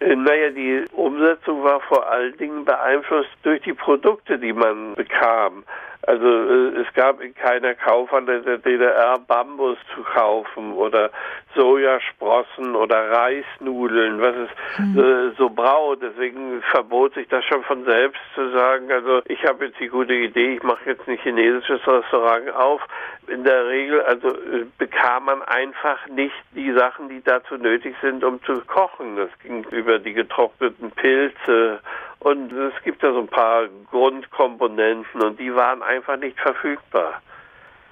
Äh, 0.00 0.14
naja, 0.14 0.50
die 0.50 0.84
Umsetzung 0.92 1.62
war 1.62 1.80
vor 1.80 2.10
allen 2.10 2.36
Dingen 2.36 2.64
beeinflusst 2.64 3.30
durch 3.42 3.62
die 3.62 3.72
Produkte, 3.72 4.38
die 4.38 4.52
man 4.52 4.94
bekam. 4.94 5.64
Also 6.06 6.24
äh, 6.24 6.80
es 6.80 6.94
gab 6.94 7.20
in 7.20 7.34
keiner 7.34 7.74
Kaufhandel 7.74 8.42
der 8.42 8.58
DDR 8.58 9.18
Bambus 9.18 9.76
zu 9.94 10.02
kaufen 10.02 10.72
oder 10.74 11.10
Sojasprossen 11.56 12.76
oder 12.76 13.10
Reisnudeln, 13.10 14.20
was 14.20 14.34
es 14.36 14.78
mhm. 14.78 14.98
äh, 14.98 15.30
so 15.36 15.50
braucht. 15.50 16.02
Deswegen 16.02 16.62
verbot 16.70 17.14
sich 17.14 17.26
das 17.28 17.44
schon 17.44 17.64
von 17.64 17.84
selbst 17.84 18.20
zu 18.36 18.50
sagen, 18.50 18.92
also 18.92 19.20
ich 19.26 19.44
habe 19.44 19.66
jetzt 19.66 19.80
die 19.80 19.88
gute 19.88 20.14
Idee, 20.14 20.54
ich 20.54 20.62
mache 20.62 20.90
jetzt 20.90 21.08
ein 21.08 21.18
chinesisches 21.18 21.80
Restaurant 21.86 22.54
auf. 22.54 22.80
In 23.26 23.42
der 23.42 23.66
Regel 23.66 24.00
also 24.02 24.28
äh, 24.28 24.66
bekam 24.78 25.24
man 25.24 25.42
einfach 25.42 26.06
nicht 26.06 26.36
die 26.54 26.72
Sachen, 26.72 27.08
die 27.08 27.22
dazu 27.24 27.56
nötig 27.56 27.96
sind, 28.00 28.22
um 28.22 28.40
zu 28.44 28.60
kochen. 28.66 29.16
Das 29.16 29.30
ging 29.42 29.64
über 29.70 29.98
die 29.98 30.12
getrockneten 30.12 30.92
Pilze 30.92 31.80
und 32.20 32.52
es 32.52 32.74
gibt 32.84 33.02
ja 33.02 33.12
so 33.12 33.20
ein 33.20 33.28
paar 33.28 33.68
Grundkomponenten 33.90 35.22
und 35.22 35.38
die 35.38 35.54
waren 35.54 35.82
einfach 35.82 36.16
nicht 36.16 36.38
verfügbar. 36.40 37.20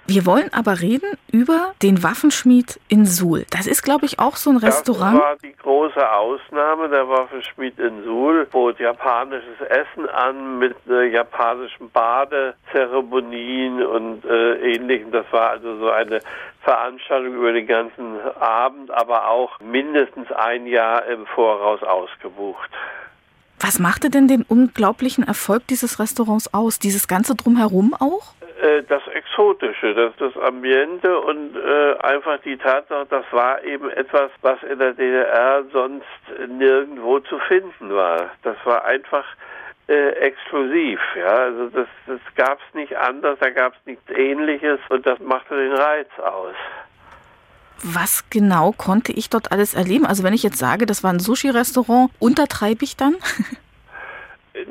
Wir 0.06 0.26
wollen 0.26 0.52
aber 0.52 0.82
reden 0.82 1.16
über 1.32 1.72
den 1.82 2.02
Waffenschmied 2.02 2.78
in 2.88 3.06
Suhl. 3.06 3.46
Das 3.50 3.66
ist, 3.66 3.82
glaube 3.82 4.04
ich, 4.04 4.18
auch 4.18 4.36
so 4.36 4.50
ein 4.50 4.58
Restaurant. 4.58 5.14
Das 5.14 5.22
war 5.22 5.36
die 5.42 5.56
große 5.56 6.12
Ausnahme. 6.12 6.90
Der 6.90 7.08
Waffenschmied 7.08 7.78
in 7.78 8.04
Suhl 8.04 8.44
bot 8.44 8.78
japanisches 8.78 9.58
Essen 9.66 10.06
an 10.10 10.58
mit 10.58 10.76
äh, 10.90 11.06
japanischen 11.06 11.90
Badezeremonien 11.90 13.82
und 13.82 14.26
äh, 14.26 14.74
ähnlichem. 14.74 15.10
Das 15.10 15.24
war 15.30 15.50
also 15.50 15.78
so 15.78 15.88
eine 15.88 16.20
Veranstaltung 16.60 17.32
über 17.36 17.52
den 17.52 17.66
ganzen 17.66 18.20
Abend, 18.38 18.90
aber 18.90 19.28
auch 19.28 19.58
mindestens 19.60 20.30
ein 20.32 20.66
Jahr 20.66 21.06
im 21.06 21.24
Voraus 21.28 21.82
ausgebucht. 21.82 22.68
Was 23.60 23.78
machte 23.78 24.10
denn 24.10 24.28
den 24.28 24.42
unglaublichen 24.42 25.26
Erfolg 25.26 25.66
dieses 25.68 25.98
Restaurants 25.98 26.52
aus? 26.52 26.78
Dieses 26.78 27.08
ganze 27.08 27.34
Drumherum 27.34 27.94
auch? 27.94 28.34
Äh, 28.60 28.82
das 28.84 29.02
Exotische, 29.08 29.94
das, 29.94 30.12
das 30.18 30.36
Ambiente 30.42 31.18
und 31.18 31.56
äh, 31.56 31.96
einfach 31.98 32.38
die 32.40 32.56
Tatsache, 32.56 33.06
das 33.10 33.24
war 33.30 33.62
eben 33.64 33.90
etwas, 33.90 34.30
was 34.42 34.62
in 34.62 34.78
der 34.78 34.92
DDR 34.92 35.64
sonst 35.72 36.04
nirgendwo 36.48 37.20
zu 37.20 37.38
finden 37.40 37.92
war. 37.94 38.30
Das 38.42 38.56
war 38.64 38.84
einfach 38.84 39.24
äh, 39.88 40.10
exklusiv, 40.10 41.00
ja. 41.16 41.34
Also 41.34 41.68
das, 41.68 41.88
das 42.06 42.20
gab 42.36 42.58
es 42.58 42.74
nicht 42.74 42.96
anders, 42.96 43.38
da 43.40 43.50
gab 43.50 43.74
es 43.74 43.86
nichts 43.86 44.08
ähnliches 44.10 44.78
und 44.88 45.04
das 45.04 45.18
machte 45.18 45.56
den 45.56 45.72
Reiz 45.72 46.08
aus. 46.18 46.54
Was 47.82 48.24
genau 48.30 48.72
konnte 48.72 49.12
ich 49.12 49.30
dort 49.30 49.52
alles 49.52 49.74
erleben? 49.74 50.06
Also 50.06 50.22
wenn 50.22 50.34
ich 50.34 50.42
jetzt 50.42 50.58
sage, 50.58 50.86
das 50.86 51.02
war 51.02 51.12
ein 51.12 51.20
Sushi-Restaurant, 51.20 52.10
untertreibe 52.18 52.84
ich 52.84 52.96
dann? 52.96 53.16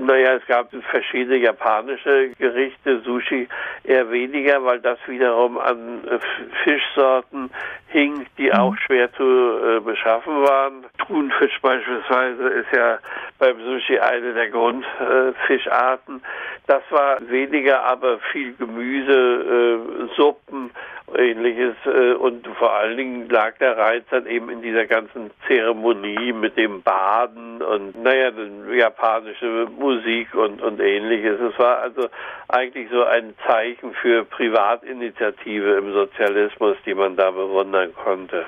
Naja, 0.05 0.33
es 0.35 0.45
gab 0.47 0.69
verschiedene 0.89 1.37
japanische 1.37 2.29
Gerichte, 2.37 2.99
Sushi 3.01 3.47
eher 3.83 4.11
weniger, 4.11 4.63
weil 4.65 4.79
das 4.79 4.99
wiederum 5.07 5.57
an 5.57 6.03
äh, 6.05 6.19
Fischsorten 6.63 7.49
hing, 7.87 8.25
die 8.37 8.47
mhm. 8.47 8.53
auch 8.53 8.75
schwer 8.77 9.11
zu 9.13 9.23
äh, 9.23 9.79
beschaffen 9.79 10.43
waren. 10.43 10.85
Thunfisch 11.07 11.59
beispielsweise 11.61 12.47
ist 12.49 12.71
ja 12.75 12.99
beim 13.39 13.59
Sushi 13.63 13.99
eine 13.99 14.33
der 14.33 14.49
Grundfischarten. 14.49 16.17
Äh, 16.17 16.27
das 16.67 16.83
war 16.89 17.17
weniger, 17.29 17.83
aber 17.83 18.19
viel 18.31 18.53
Gemüse, 18.55 19.13
äh, 19.13 20.15
Suppen, 20.15 20.71
ähnliches 21.15 21.75
äh, 21.85 22.13
und 22.13 22.47
vor 22.57 22.73
allen 22.73 22.97
Dingen 22.97 23.29
lag 23.29 23.57
der 23.57 23.77
Reiz 23.77 24.03
dann 24.09 24.25
eben 24.25 24.49
in 24.49 24.61
dieser 24.61 24.85
ganzen 24.85 25.31
Zeremonie 25.47 26.33
mit 26.33 26.57
dem 26.57 26.81
Baden 26.81 27.61
und 27.61 28.01
naja, 28.01 28.31
japanische 28.73 29.67
Musik 29.77 29.92
und, 30.33 30.61
und 30.61 30.79
ähnliches. 30.79 31.39
Es 31.39 31.57
war 31.59 31.79
also 31.79 32.09
eigentlich 32.47 32.89
so 32.91 33.03
ein 33.03 33.33
Zeichen 33.45 33.93
für 33.93 34.25
Privatinitiative 34.25 35.75
im 35.75 35.93
Sozialismus, 35.93 36.77
die 36.85 36.93
man 36.93 37.15
da 37.15 37.31
bewundern 37.31 37.93
konnte. 37.93 38.45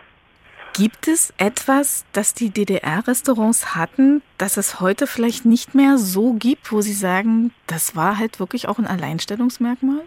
Gibt 0.74 1.08
es 1.08 1.34
etwas, 1.38 2.06
das 2.12 2.34
die 2.34 2.50
DDR-Restaurants 2.50 3.76
hatten, 3.76 4.22
das 4.38 4.58
es 4.58 4.82
heute 4.82 5.08
vielleicht 5.08 5.46
nicht 5.46 5.74
mehr 5.74 5.98
so 5.98 6.34
gibt, 6.34 6.72
wo 6.74 6.82
Sie 6.82 6.94
sagen, 6.94 7.54
das 7.66 7.96
war 7.96 8.18
halt 8.18 8.42
wirklich 8.42 8.68
auch 8.68 8.78
ein 8.78 8.88
Alleinstellungsmerkmal? 8.88 10.02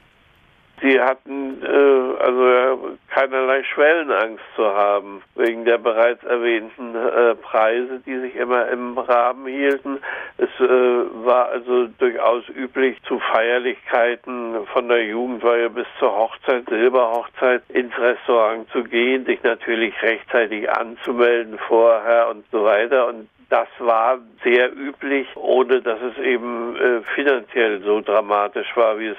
Sie 0.81 1.01
hatten 1.01 1.63
äh, 1.63 2.23
also 2.23 2.97
keinerlei 3.13 3.65
Schwellenangst 3.65 4.45
zu 4.55 4.65
haben, 4.65 5.23
wegen 5.35 5.65
der 5.65 5.79
bereits 5.79 6.23
erwähnten 6.25 6.95
äh, 6.95 7.35
Preise, 7.35 8.01
die 8.07 8.19
sich 8.19 8.37
immer 8.37 8.69
im 8.69 8.97
Rahmen 8.97 9.47
hielten. 9.47 9.99
Es 10.37 10.51
äh, 10.61 10.69
war 11.25 11.49
also 11.49 11.87
durchaus 11.99 12.49
üblich, 12.51 13.03
zu 13.05 13.19
Feierlichkeiten 13.19 14.67
von 14.73 14.89
der 14.89 15.05
Jugendweihe 15.05 15.69
bis 15.71 15.87
zur 15.99 16.15
Hochzeit, 16.15 16.69
Silberhochzeit, 16.69 17.63
ins 17.71 17.97
Restaurant 17.99 18.71
zu 18.71 18.85
gehen, 18.85 19.25
sich 19.25 19.43
natürlich 19.43 20.01
rechtzeitig 20.03 20.71
anzumelden 20.71 21.59
vorher 21.67 22.29
und 22.29 22.45
so 22.53 22.65
weiter. 22.65 23.09
Und 23.09 23.29
das 23.51 23.69
war 23.79 24.19
sehr 24.45 24.73
üblich, 24.77 25.27
ohne 25.35 25.81
dass 25.81 26.01
es 26.03 26.19
eben 26.23 26.77
äh, 26.77 27.01
finanziell 27.15 27.81
so 27.81 28.01
dramatisch 28.01 28.77
war, 28.77 28.99
wie 28.99 29.09
es 29.09 29.17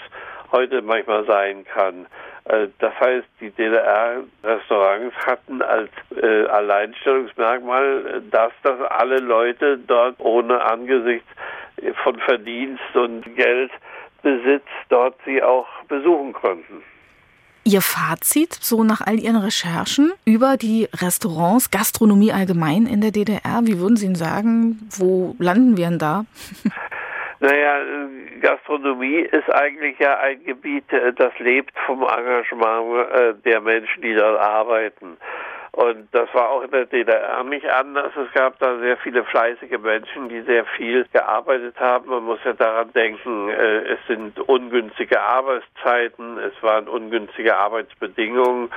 heute 0.51 0.81
manchmal 0.81 1.25
sein 1.25 1.65
kann. 1.65 2.05
Äh, 2.45 2.67
das 2.79 2.93
heißt, 2.99 3.27
die 3.39 3.51
DDR-Restaurants 3.51 5.15
hatten 5.25 5.61
als 5.61 5.89
äh, 6.21 6.45
Alleinstellungsmerkmal, 6.45 8.23
dass 8.31 8.51
das 8.63 8.79
alle 8.89 9.19
Leute 9.19 9.77
dort 9.77 10.15
ohne 10.19 10.61
Angesicht 10.61 11.25
von 12.03 12.17
Verdienst 12.19 12.95
und 12.95 13.23
Geldbesitz 13.35 14.65
dort 14.89 15.15
sie 15.25 15.41
auch 15.41 15.67
besuchen 15.87 16.33
konnten. 16.33 16.83
Ihr 17.63 17.81
Fazit 17.81 18.53
so 18.53 18.83
nach 18.83 19.01
all 19.01 19.19
Ihren 19.19 19.35
Recherchen 19.35 20.11
über 20.25 20.57
die 20.57 20.87
Restaurants, 20.91 21.69
Gastronomie 21.69 22.31
allgemein 22.31 22.87
in 22.87 22.99
der 22.99 23.11
DDR? 23.11 23.61
Wie 23.63 23.79
würden 23.79 23.95
Sie 23.95 24.07
ihn 24.07 24.15
sagen? 24.15 24.89
Wo 24.97 25.35
landen 25.37 25.77
wir 25.77 25.89
denn 25.89 25.99
da? 25.99 26.25
Naja, 27.41 27.79
Gastronomie 28.41 29.19
ist 29.19 29.49
eigentlich 29.53 29.97
ja 29.99 30.19
ein 30.19 30.43
Gebiet, 30.43 30.91
äh, 30.91 31.13
das 31.13 31.37
lebt 31.39 31.73
vom 31.85 32.01
Engagement 32.03 33.09
äh, 33.11 33.33
der 33.45 33.61
Menschen, 33.61 34.01
die 34.01 34.13
dort 34.13 34.39
arbeiten. 34.39 35.17
Und 35.79 36.09
das 36.11 36.27
war 36.33 36.49
auch 36.49 36.61
in 36.61 36.71
der 36.71 36.87
DDR 36.87 37.41
nicht 37.45 37.65
anders. 37.65 38.11
Es 38.13 38.29
gab 38.33 38.59
da 38.59 38.77
sehr 38.79 38.97
viele 38.97 39.23
fleißige 39.23 39.79
Menschen, 39.79 40.27
die 40.27 40.41
sehr 40.41 40.65
viel 40.65 41.05
gearbeitet 41.13 41.79
haben. 41.79 42.09
Man 42.09 42.25
muss 42.25 42.39
ja 42.43 42.51
daran 42.51 42.91
denken, 42.91 43.47
äh, 43.47 43.93
es 43.93 43.99
sind 44.05 44.37
ungünstige 44.41 45.21
Arbeitszeiten, 45.21 46.37
es 46.37 46.51
waren 46.61 46.89
ungünstige 46.89 47.55
Arbeitsbedingungen. 47.55 48.69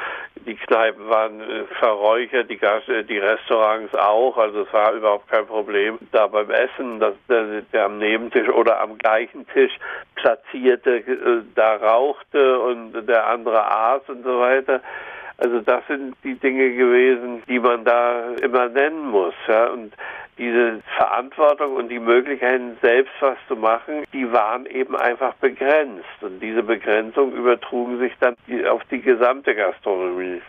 Die 0.46 0.54
Kneipen 0.54 1.08
waren 1.08 1.40
äh, 1.40 1.64
verräuchert, 1.80 2.48
die, 2.48 2.56
Gas 2.56 2.84
die 2.86 3.18
Restaurants 3.18 3.92
auch. 3.96 4.38
Also 4.38 4.60
es 4.60 4.72
war 4.72 4.92
überhaupt 4.92 5.28
kein 5.28 5.48
Problem. 5.48 5.98
Da 6.12 6.28
beim 6.28 6.50
Essen, 6.50 7.00
dass 7.00 7.14
der, 7.28 7.84
am 7.84 7.98
Nebentisch 7.98 8.48
oder 8.48 8.80
am 8.80 8.96
gleichen 8.96 9.44
Tisch 9.48 9.76
platzierte, 10.14 10.98
äh, 10.98 11.42
da 11.56 11.74
rauchte 11.74 12.60
und 12.60 13.08
der 13.08 13.26
andere 13.26 13.68
aß 13.68 14.08
und 14.08 14.22
so 14.22 14.38
weiter. 14.38 14.80
Also 15.42 15.60
das 15.60 15.82
sind 15.88 16.14
die 16.22 16.36
Dinge 16.36 16.70
gewesen, 16.70 17.42
die 17.48 17.58
man 17.58 17.84
da 17.84 18.30
immer 18.42 18.68
nennen 18.68 19.10
muss. 19.10 19.34
Ja? 19.48 19.70
Und 19.70 19.92
diese 20.38 20.80
Verantwortung 20.96 21.74
und 21.74 21.88
die 21.88 21.98
Möglichkeiten, 21.98 22.76
selbst 22.80 23.12
was 23.18 23.36
zu 23.48 23.56
machen, 23.56 24.04
die 24.12 24.30
waren 24.30 24.66
eben 24.66 24.94
einfach 24.94 25.34
begrenzt. 25.34 26.04
Und 26.20 26.38
diese 26.38 26.62
Begrenzung 26.62 27.32
übertrugen 27.32 27.98
sich 27.98 28.12
dann 28.20 28.36
auf 28.70 28.82
die 28.88 29.00
gesamte 29.00 29.56
Gastronomie. 29.56 30.40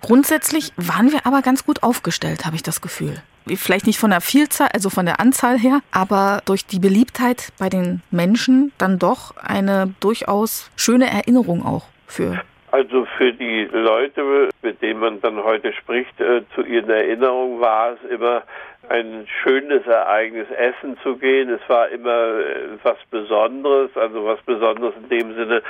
Grundsätzlich 0.00 0.72
waren 0.76 1.12
wir 1.12 1.24
aber 1.24 1.42
ganz 1.42 1.64
gut 1.64 1.84
aufgestellt, 1.84 2.44
habe 2.44 2.56
ich 2.56 2.64
das 2.64 2.80
Gefühl. 2.80 3.22
Vielleicht 3.46 3.86
nicht 3.86 4.00
von 4.00 4.10
der 4.10 4.20
Vielzahl, 4.20 4.68
also 4.74 4.90
von 4.90 5.06
der 5.06 5.20
Anzahl 5.20 5.58
her, 5.58 5.78
aber 5.92 6.42
durch 6.44 6.66
die 6.66 6.80
Beliebtheit 6.80 7.52
bei 7.56 7.68
den 7.68 8.02
Menschen 8.10 8.72
dann 8.78 8.98
doch 8.98 9.36
eine 9.36 9.94
durchaus 10.00 10.72
schöne 10.74 11.08
Erinnerung 11.08 11.64
auch 11.64 11.86
für 12.08 12.42
also 12.72 13.04
für 13.18 13.32
die 13.34 13.64
Leute, 13.70 14.48
mit 14.62 14.80
denen 14.80 15.00
man 15.00 15.20
dann 15.20 15.44
heute 15.44 15.72
spricht, 15.74 16.18
äh, 16.20 16.42
zu 16.54 16.62
ihren 16.62 16.88
Erinnerungen 16.90 17.60
war 17.60 17.92
es 17.92 18.10
immer 18.10 18.42
ein 18.88 19.26
schönes 19.42 19.86
Ereignis 19.86 20.48
essen 20.50 20.98
zu 21.02 21.16
gehen. 21.16 21.48
Es 21.50 21.66
war 21.68 21.88
immer 21.88 22.10
äh, 22.10 22.78
was 22.82 22.98
Besonderes, 23.10 23.90
also 23.96 24.24
was 24.24 24.40
Besonderes 24.42 24.94
in 24.96 25.08
dem 25.08 25.34
Sinne, 25.34 25.62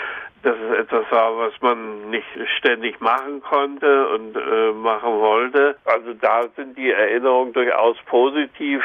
dass 0.43 0.57
es 0.57 0.79
etwas 0.79 1.05
war, 1.11 1.37
was 1.39 1.53
man 1.61 2.11
nicht 2.11 2.27
ständig 2.59 3.01
machen 3.01 3.43
konnte 3.43 4.09
und 4.09 4.37
äh, 4.37 4.73
machen 4.73 5.21
wollte. 5.21 5.77
Also 5.85 6.15
da 6.15 6.49
sind 6.57 6.77
die 6.77 6.91
Erinnerungen 6.91 7.53
durchaus 7.53 7.97
positiv. 8.07 8.83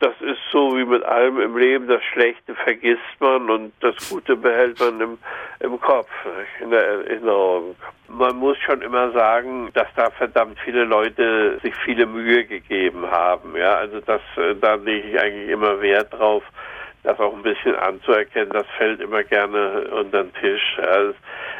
Das 0.00 0.20
ist 0.20 0.40
so 0.50 0.76
wie 0.76 0.84
mit 0.84 1.04
allem 1.04 1.40
im 1.40 1.56
Leben. 1.56 1.86
Das 1.86 2.02
Schlechte 2.12 2.54
vergisst 2.54 3.20
man 3.20 3.48
und 3.48 3.72
das 3.80 4.10
Gute 4.10 4.36
behält 4.36 4.78
man 4.80 5.00
im, 5.00 5.18
im 5.60 5.80
Kopf, 5.80 6.10
in 6.60 6.70
der 6.70 6.86
Erinnerung. 6.86 7.76
Man 8.08 8.36
muss 8.36 8.56
schon 8.58 8.80
immer 8.82 9.12
sagen, 9.12 9.70
dass 9.74 9.88
da 9.94 10.10
verdammt 10.10 10.58
viele 10.64 10.84
Leute 10.84 11.58
sich 11.62 11.74
viele 11.84 12.06
Mühe 12.06 12.44
gegeben 12.44 13.10
haben. 13.10 13.54
Ja, 13.56 13.74
also 13.74 14.00
das, 14.00 14.22
äh, 14.36 14.54
da 14.54 14.74
lege 14.74 15.08
ich 15.08 15.20
eigentlich 15.20 15.50
immer 15.50 15.80
Wert 15.80 16.12
drauf 16.12 16.42
das 17.08 17.18
auch 17.20 17.34
ein 17.34 17.42
bisschen 17.42 17.74
anzuerkennen, 17.76 18.50
das 18.50 18.66
fällt 18.76 19.00
immer 19.00 19.22
gerne 19.22 19.88
unter 19.90 20.24
den 20.24 20.34
Tisch. 20.34 20.78
Also 20.78 21.14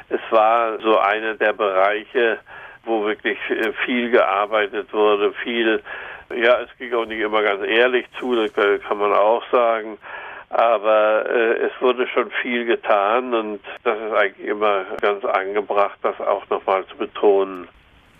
es 0.09 0.21
war 0.31 0.79
so 0.81 0.99
einer 0.99 1.35
der 1.35 1.53
Bereiche, 1.53 2.39
wo 2.85 3.05
wirklich 3.05 3.39
äh, 3.49 3.73
viel 3.85 4.11
gearbeitet 4.11 4.93
wurde, 4.93 5.33
viel, 5.43 5.83
ja, 6.35 6.61
es 6.61 6.69
ging 6.79 6.93
auch 6.95 7.07
nicht 7.07 7.21
immer 7.21 7.43
ganz 7.43 7.65
ehrlich 7.67 8.07
zu, 8.19 8.35
das 8.35 8.53
kann 8.53 8.99
man 8.99 9.13
auch 9.13 9.43
sagen. 9.51 9.99
Aber 10.51 11.27
äh, 11.29 11.67
es 11.67 11.73
wurde 11.81 12.07
schon 12.09 12.31
viel 12.43 12.65
getan 12.65 13.35
und 13.35 13.61
das 13.85 13.99
ist 13.99 14.13
eigentlich 14.13 14.49
immer 14.49 14.85
ganz 15.01 15.25
angebracht, 15.25 15.99
das 16.03 16.19
auch 16.21 16.49
nochmal 16.49 16.87
zu 16.87 16.97
betonen. 16.97 17.69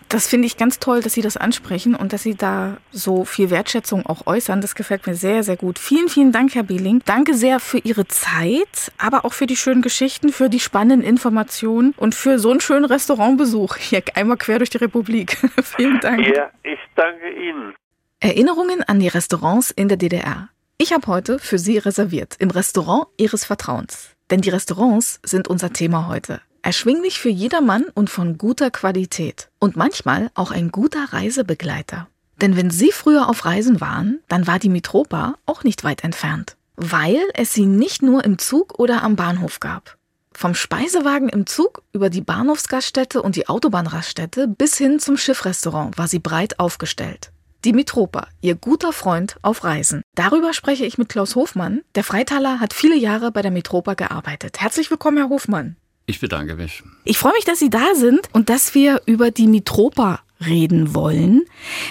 Das 0.09 0.27
finde 0.27 0.47
ich 0.47 0.57
ganz 0.57 0.79
toll, 0.79 1.01
dass 1.01 1.13
Sie 1.13 1.21
das 1.21 1.37
ansprechen 1.37 1.93
und 1.93 2.13
dass 2.13 2.23
Sie 2.23 2.35
da 2.35 2.77
so 2.89 3.25
viel 3.25 3.51
Wertschätzung 3.51 4.07
auch 4.07 4.25
äußern. 4.25 4.59
Das 4.59 4.73
gefällt 4.73 5.05
mir 5.05 5.13
sehr, 5.13 5.43
sehr 5.43 5.55
gut. 5.55 5.77
Vielen, 5.77 6.09
vielen 6.09 6.31
Dank, 6.31 6.55
Herr 6.55 6.63
Behling. 6.63 7.03
Danke 7.05 7.35
sehr 7.35 7.59
für 7.59 7.77
Ihre 7.77 8.07
Zeit, 8.07 8.91
aber 8.97 9.23
auch 9.23 9.33
für 9.33 9.45
die 9.45 9.55
schönen 9.55 9.83
Geschichten, 9.83 10.29
für 10.29 10.49
die 10.49 10.59
spannenden 10.59 11.07
Informationen 11.07 11.93
und 11.95 12.15
für 12.15 12.39
so 12.39 12.49
einen 12.49 12.59
schönen 12.59 12.85
Restaurantbesuch 12.85 13.75
hier 13.75 14.01
einmal 14.15 14.37
quer 14.37 14.57
durch 14.57 14.71
die 14.71 14.77
Republik. 14.77 15.37
vielen 15.63 15.99
Dank. 15.99 16.25
Ja, 16.27 16.49
ich 16.63 16.79
danke 16.95 17.29
Ihnen. 17.29 17.75
Erinnerungen 18.19 18.81
an 18.81 18.99
die 18.99 19.09
Restaurants 19.09 19.69
in 19.69 19.89
der 19.89 19.97
DDR. 19.97 20.49
Ich 20.81 20.93
habe 20.93 21.07
heute 21.07 21.39
für 21.39 21.59
Sie 21.59 21.77
reserviert 21.77 22.37
im 22.39 22.51
Restaurant 22.51 23.07
Ihres 23.17 23.43
Vertrauens. 23.43 24.11
Denn 24.29 24.39
die 24.39 24.49
Restaurants 24.49 25.19
sind 25.25 25.49
unser 25.49 25.73
Thema 25.73 26.07
heute. 26.07 26.39
Erschwinglich 26.61 27.19
für 27.19 27.27
jedermann 27.27 27.83
und 27.95 28.09
von 28.09 28.37
guter 28.37 28.71
Qualität. 28.71 29.49
Und 29.59 29.75
manchmal 29.75 30.31
auch 30.35 30.51
ein 30.51 30.71
guter 30.71 31.11
Reisebegleiter. 31.11 32.07
Denn 32.39 32.55
wenn 32.55 32.69
Sie 32.69 32.93
früher 32.93 33.27
auf 33.27 33.43
Reisen 33.43 33.81
waren, 33.81 34.21
dann 34.29 34.47
war 34.47 34.57
die 34.57 34.69
Mitropa 34.69 35.35
auch 35.45 35.65
nicht 35.65 35.83
weit 35.83 36.05
entfernt. 36.05 36.55
Weil 36.77 37.19
es 37.33 37.51
sie 37.51 37.65
nicht 37.65 38.01
nur 38.01 38.23
im 38.23 38.37
Zug 38.37 38.79
oder 38.79 39.03
am 39.03 39.17
Bahnhof 39.17 39.59
gab. 39.59 39.97
Vom 40.31 40.55
Speisewagen 40.55 41.27
im 41.27 41.45
Zug 41.45 41.83
über 41.91 42.09
die 42.09 42.21
Bahnhofsgaststätte 42.21 43.21
und 43.21 43.35
die 43.35 43.49
Autobahnraststätte 43.49 44.47
bis 44.47 44.77
hin 44.77 44.99
zum 44.99 45.17
Schiffrestaurant 45.17 45.97
war 45.97 46.07
sie 46.07 46.19
breit 46.19 46.57
aufgestellt. 46.57 47.33
Die 47.65 47.73
Mitropa, 47.73 48.29
ihr 48.39 48.55
guter 48.55 48.93
Freund 48.93 49.35
auf 49.41 49.65
Reisen. 49.65 50.01
Darüber 50.15 50.53
spreche 50.53 50.85
ich 50.85 50.97
mit 50.97 51.09
Klaus 51.09 51.35
Hofmann. 51.35 51.81
Der 51.93 52.05
Freitaler 52.05 52.61
hat 52.61 52.73
viele 52.73 52.95
Jahre 52.95 53.33
bei 53.33 53.41
der 53.41 53.51
Mitropa 53.51 53.95
gearbeitet. 53.95 54.61
Herzlich 54.61 54.89
willkommen, 54.89 55.17
Herr 55.17 55.27
Hofmann. 55.27 55.75
Ich 56.05 56.21
bedanke 56.21 56.55
mich. 56.55 56.83
Ich 57.03 57.17
freue 57.17 57.33
mich, 57.33 57.43
dass 57.43 57.59
Sie 57.59 57.69
da 57.69 57.95
sind 57.95 58.29
und 58.31 58.47
dass 58.47 58.75
wir 58.75 59.01
über 59.07 59.29
die 59.31 59.47
Mitropa 59.47 60.21
reden 60.45 60.95
wollen. 60.95 61.41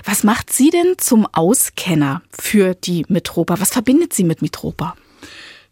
Was 0.04 0.24
macht 0.24 0.50
Sie 0.50 0.70
denn 0.70 0.94
zum 0.96 1.26
Auskenner 1.26 2.22
für 2.30 2.74
die 2.74 3.04
Mitropa? 3.08 3.60
Was 3.60 3.72
verbindet 3.72 4.14
Sie 4.14 4.24
mit 4.24 4.40
Mitropa? 4.40 4.96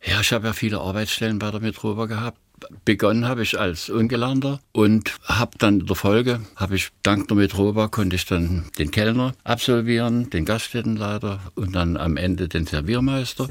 Ja, 0.05 0.21
ich 0.21 0.31
habe 0.31 0.47
ja 0.47 0.53
viele 0.53 0.79
Arbeitsstellen 0.79 1.39
bei 1.39 1.51
der 1.51 1.61
Mitropa 1.61 2.05
gehabt. 2.05 2.39
Begonnen 2.85 3.27
habe 3.27 3.43
ich 3.43 3.59
als 3.59 3.91
Ungelernter 3.91 4.61
und 4.73 5.13
habe 5.25 5.59
dann 5.59 5.81
in 5.81 5.87
der 5.87 5.97
Folge, 5.97 6.41
habe 6.57 6.77
ich 6.77 6.91
dank 7.03 7.29
der 7.29 7.37
Mitropa, 7.37 7.89
konnte 7.89 8.17
ich 8.17 8.27
dann 8.27 8.65
den 8.79 8.91
Kellner 8.91 9.35
absolvieren, 9.45 10.31
den 10.31 10.45
Gaststättenleiter 10.45 11.41
und 11.55 11.75
dann 11.75 11.97
am 11.97 12.17
Ende 12.17 12.49
den 12.49 12.67
Serviermeister. 12.67 13.49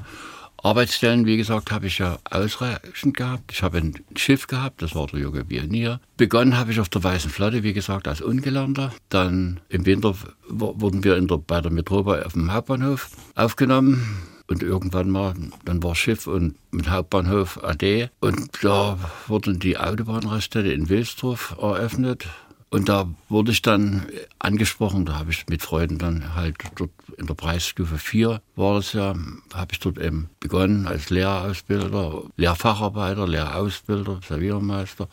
Arbeitsstellen, 0.66 1.28
wie 1.28 1.38
gesagt, 1.38 1.72
habe 1.72 1.86
ich 1.86 2.00
ja 2.00 2.18
ausreichend 2.30 3.16
gehabt. 3.16 3.52
Ich 3.52 3.62
habe 3.62 3.78
ein 3.78 3.94
Schiff 4.16 4.48
gehabt, 4.48 4.82
das 4.82 4.96
war 4.96 5.06
der 5.06 5.20
junge 5.20 5.46
Pionier. 5.46 6.00
Begonnen 6.18 6.58
habe 6.58 6.72
ich 6.72 6.80
auf 6.80 6.90
der 6.90 7.04
Weißen 7.04 7.30
Flotte, 7.30 7.62
wie 7.62 7.74
gesagt, 7.74 8.08
als 8.08 8.22
Ungelernter. 8.22 8.92
Dann 9.10 9.60
im 9.70 9.86
Winter 9.86 10.16
wurden 10.50 11.04
wir 11.04 11.22
der, 11.22 11.38
bei 11.38 11.62
der 11.62 11.72
Metropa 11.72 12.20
auf 12.24 12.34
dem 12.34 12.52
Hauptbahnhof 12.52 13.12
aufgenommen. 13.36 14.35
Und 14.48 14.62
irgendwann 14.62 15.10
mal, 15.10 15.34
dann 15.66 15.82
war 15.82 15.96
Schiff 15.96 16.28
und 16.28 16.56
mit 16.72 16.90
Hauptbahnhof 16.90 17.64
AD. 17.64 18.10
Und 18.20 18.50
da 18.64 19.00
wurden 19.28 19.60
die 19.60 19.78
Autobahnraststätte 19.78 20.72
in 20.72 20.90
Wilsdorf 20.90 21.56
eröffnet. 21.60 22.28
Und 22.70 22.90
da 22.90 23.08
wurde 23.30 23.52
ich 23.52 23.62
dann 23.62 24.06
angesprochen, 24.38 25.06
da 25.06 25.16
habe 25.16 25.32
ich 25.32 25.48
mit 25.48 25.62
Freunden 25.62 25.98
dann 25.98 26.36
halt 26.36 26.58
dort 26.76 26.92
in 27.18 27.28
der 27.28 27.34
Preisstufe 27.34 27.98
4 27.98 28.42
war 28.56 28.76
das 28.76 28.94
ja, 28.94 29.16
habe 29.54 29.72
ich 29.72 29.80
dort 29.80 29.98
eben 29.98 30.30
begonnen 30.40 30.86
als 30.86 31.10
Lehrausbilder, 31.10 32.24
Lehrfacharbeiter, 32.36 33.28
Lehrausbilder, 33.28 34.20
Serviermeister. 34.28 35.08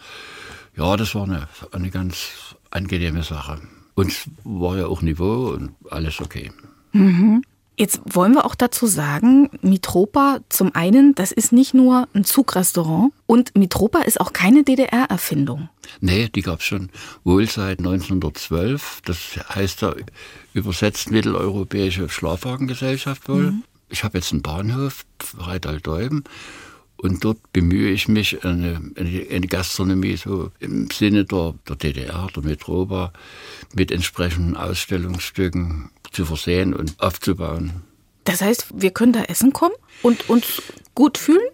Ja, 0.77 0.97
das 0.97 1.15
war 1.15 1.25
eine, 1.25 1.49
eine 1.71 1.91
ganz 1.91 2.57
angenehme 2.71 3.23
Sache. 3.23 3.61
Und 3.95 4.09
es 4.09 4.29
war 4.43 4.79
ja 4.79 4.87
auch 4.87 5.03
Niveau 5.03 5.51
und 5.51 5.75
alles 5.91 6.21
okay. 6.21 6.51
Mhm. 6.93 7.45
Jetzt 7.77 8.01
wollen 8.05 8.35
wir 8.35 8.45
auch 8.45 8.55
dazu 8.55 8.87
sagen, 8.87 9.49
Mitropa 9.63 10.41
zum 10.51 10.75
einen, 10.75 11.15
das 11.15 11.33
ist 11.33 11.53
nicht 11.53 11.73
nur 11.73 12.07
ein 12.13 12.25
Zugrestaurant 12.25 13.13
und 13.27 13.57
Mitropa 13.57 14.01
ist 14.03 14.21
auch 14.21 14.35
keine 14.35 14.63
DDR-Erfindung. 14.63 15.71
Nee, 16.01 16.29
die 16.29 16.43
gab 16.43 16.61
es 16.61 16.67
schon 16.67 16.91
wohl 17.25 17.49
seit 17.49 17.79
1912. 17.79 19.01
Das 19.05 19.19
heißt 19.49 19.83
ja 19.83 19.95
übersetzt 20.53 21.11
Mitteleuropäische 21.11 22.09
Schlafwagengesellschaft 22.09 23.29
wohl. 23.29 23.53
Mhm. 23.53 23.65
Ich 23.89 24.05
habe 24.05 24.19
jetzt 24.19 24.33
einen 24.33 24.43
Bahnhof, 24.43 25.05
Reitaltäuben. 25.39 26.25
Und 26.97 27.25
dort 27.25 27.53
bemühe 27.53 27.91
ich 27.91 28.07
mich, 28.07 28.45
eine, 28.45 28.81
eine, 28.97 29.47
Gastronomie 29.49 30.17
so 30.17 30.53
im 30.61 30.89
Sinne 30.89 31.25
der, 31.25 31.55
der 31.69 31.75
DDR, 31.75 32.29
der 32.35 32.43
Metropa, 32.45 33.13
mit 33.75 33.91
entsprechenden 33.91 34.57
Ausstellungsstücken 34.57 35.91
zu 36.13 36.25
versehen 36.25 36.75
und 36.75 37.01
aufzubauen. 37.01 37.83
Das 38.25 38.41
heißt, 38.41 38.69
wir 38.75 38.91
können 38.91 39.13
da 39.13 39.25
essen 39.25 39.53
kommen 39.53 39.75
und 40.03 40.29
uns 40.29 40.63
gut 40.95 41.19
fühlen? 41.19 41.49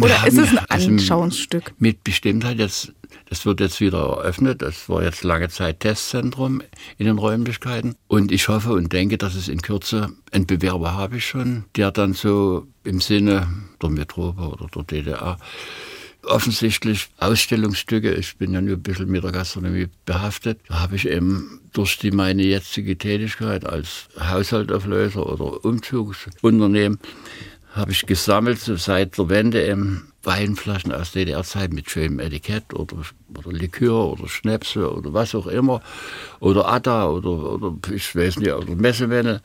Oder 0.00 0.26
ist 0.26 0.38
es 0.38 0.50
ein 0.50 0.58
also 0.68 0.88
Anschauungsstück? 0.88 1.74
Mit 1.78 2.04
Bestimmtheit 2.04 2.58
jetzt 2.58 2.92
Es 3.30 3.46
wird 3.46 3.60
jetzt 3.60 3.80
wieder 3.80 3.98
eröffnet. 3.98 4.62
Es 4.62 4.88
war 4.88 5.02
jetzt 5.02 5.24
lange 5.24 5.48
Zeit 5.48 5.80
Testzentrum 5.80 6.62
in 6.98 7.06
den 7.06 7.18
Räumlichkeiten. 7.18 7.94
Und 8.06 8.32
ich 8.32 8.48
hoffe 8.48 8.72
und 8.72 8.92
denke, 8.92 9.18
dass 9.18 9.34
es 9.34 9.48
in 9.48 9.62
Kürze 9.62 10.10
einen 10.32 10.46
Bewerber 10.46 10.94
habe 10.94 11.18
ich 11.18 11.26
schon, 11.26 11.64
der 11.76 11.90
dann 11.90 12.14
so 12.14 12.66
im 12.84 13.00
Sinne 13.00 13.48
der 13.82 13.90
Metropole 13.90 14.48
oder 14.48 14.66
der 14.74 14.82
DDR 14.84 15.38
offensichtlich 16.26 17.08
Ausstellungsstücke. 17.18 18.12
Ich 18.14 18.36
bin 18.36 18.52
ja 18.52 18.60
nur 18.60 18.76
ein 18.76 18.82
bisschen 18.82 19.10
mit 19.10 19.24
der 19.24 19.32
Gastronomie 19.32 19.88
behaftet. 20.04 20.60
Da 20.68 20.80
habe 20.80 20.96
ich 20.96 21.08
eben 21.08 21.60
durch 21.72 21.98
die 21.98 22.10
meine 22.10 22.42
jetzige 22.42 22.96
Tätigkeit 22.96 23.66
als 23.66 24.08
Haushaltauflöser 24.18 25.26
oder 25.26 25.64
Umzugsunternehmen 25.64 26.98
habe 27.74 27.90
ich 27.90 28.06
gesammelt 28.06 28.60
seit 28.60 29.18
der 29.18 29.28
Wende 29.28 29.66
eben 29.66 30.12
Weinflaschen 30.22 30.92
aus 30.92 31.12
DDR-Zeit 31.12 31.72
mit 31.72 31.90
schönem 31.90 32.20
Etikett 32.20 32.72
oder, 32.72 32.96
oder 33.36 33.52
Likör 33.52 34.12
oder 34.12 34.28
Schnäpse 34.28 34.92
oder 34.92 35.12
was 35.12 35.34
auch 35.34 35.48
immer 35.48 35.82
oder 36.40 36.68
Atta 36.68 37.08
oder, 37.08 37.30
oder 37.30 37.74
ich 37.92 38.14
weiß 38.14 38.38
nicht, 38.38 38.52
oder 38.52 38.74
Messewenne 38.74 39.42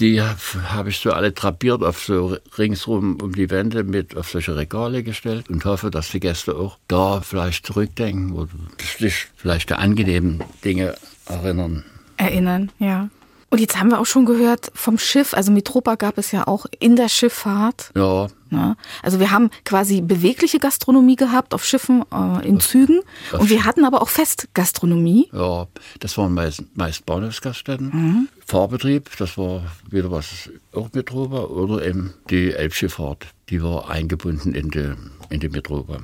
die 0.00 0.20
habe 0.20 0.88
ich 0.88 0.98
so 0.98 1.12
alle 1.12 1.32
drapiert 1.32 1.82
auf 1.82 2.02
so 2.02 2.36
ringsrum 2.56 3.18
um 3.20 3.32
die 3.32 3.50
Wände 3.50 3.84
mit 3.84 4.16
auf 4.16 4.30
solche 4.30 4.56
Regale 4.56 5.02
gestellt 5.02 5.48
und 5.50 5.64
hoffe, 5.64 5.90
dass 5.90 6.10
die 6.10 6.20
Gäste 6.20 6.56
auch 6.56 6.78
da 6.88 7.20
vielleicht 7.20 7.66
zurückdenken 7.66 8.32
oder 8.32 8.50
sich 8.98 9.26
vielleicht 9.36 9.70
der 9.70 9.78
angenehmen 9.78 10.42
Dinge 10.64 10.94
erinnern. 11.26 11.84
Erinnern, 12.16 12.72
ja. 12.78 13.08
Und 13.50 13.58
jetzt 13.58 13.78
haben 13.78 13.90
wir 13.90 13.98
auch 13.98 14.06
schon 14.06 14.26
gehört 14.26 14.70
vom 14.74 14.96
Schiff, 14.96 15.34
also 15.34 15.50
Mitropa 15.50 15.96
gab 15.96 16.18
es 16.18 16.30
ja 16.30 16.46
auch 16.46 16.66
in 16.78 16.94
der 16.94 17.08
Schifffahrt. 17.08 17.90
Ja. 17.96 18.28
Ne? 18.48 18.76
Also 19.02 19.18
wir 19.18 19.32
haben 19.32 19.50
quasi 19.64 20.00
bewegliche 20.00 20.60
Gastronomie 20.60 21.16
gehabt 21.16 21.52
auf 21.52 21.64
Schiffen, 21.64 22.04
äh, 22.12 22.46
in 22.46 22.60
Zügen. 22.60 23.00
Und 23.32 23.50
wir 23.50 23.64
hatten 23.64 23.84
aber 23.84 24.02
auch 24.02 24.08
Festgastronomie. 24.08 25.28
Ja, 25.32 25.66
das 25.98 26.16
waren 26.16 26.32
meist, 26.32 26.62
meist 26.74 27.06
Bahnhofsgaststätten. 27.06 27.90
Mhm. 27.92 28.28
Fahrbetrieb, 28.46 29.10
das 29.18 29.36
war 29.36 29.62
wieder 29.88 30.12
was 30.12 30.48
auch 30.72 30.88
Mitropa. 30.92 31.40
Oder 31.42 31.84
eben 31.84 32.14
die 32.30 32.52
Elbschifffahrt, 32.52 33.26
die 33.48 33.62
war 33.62 33.90
eingebunden 33.90 34.54
in 34.54 34.70
die, 34.70 34.94
in 35.28 35.40
die 35.40 35.48
Mitropa. 35.48 35.98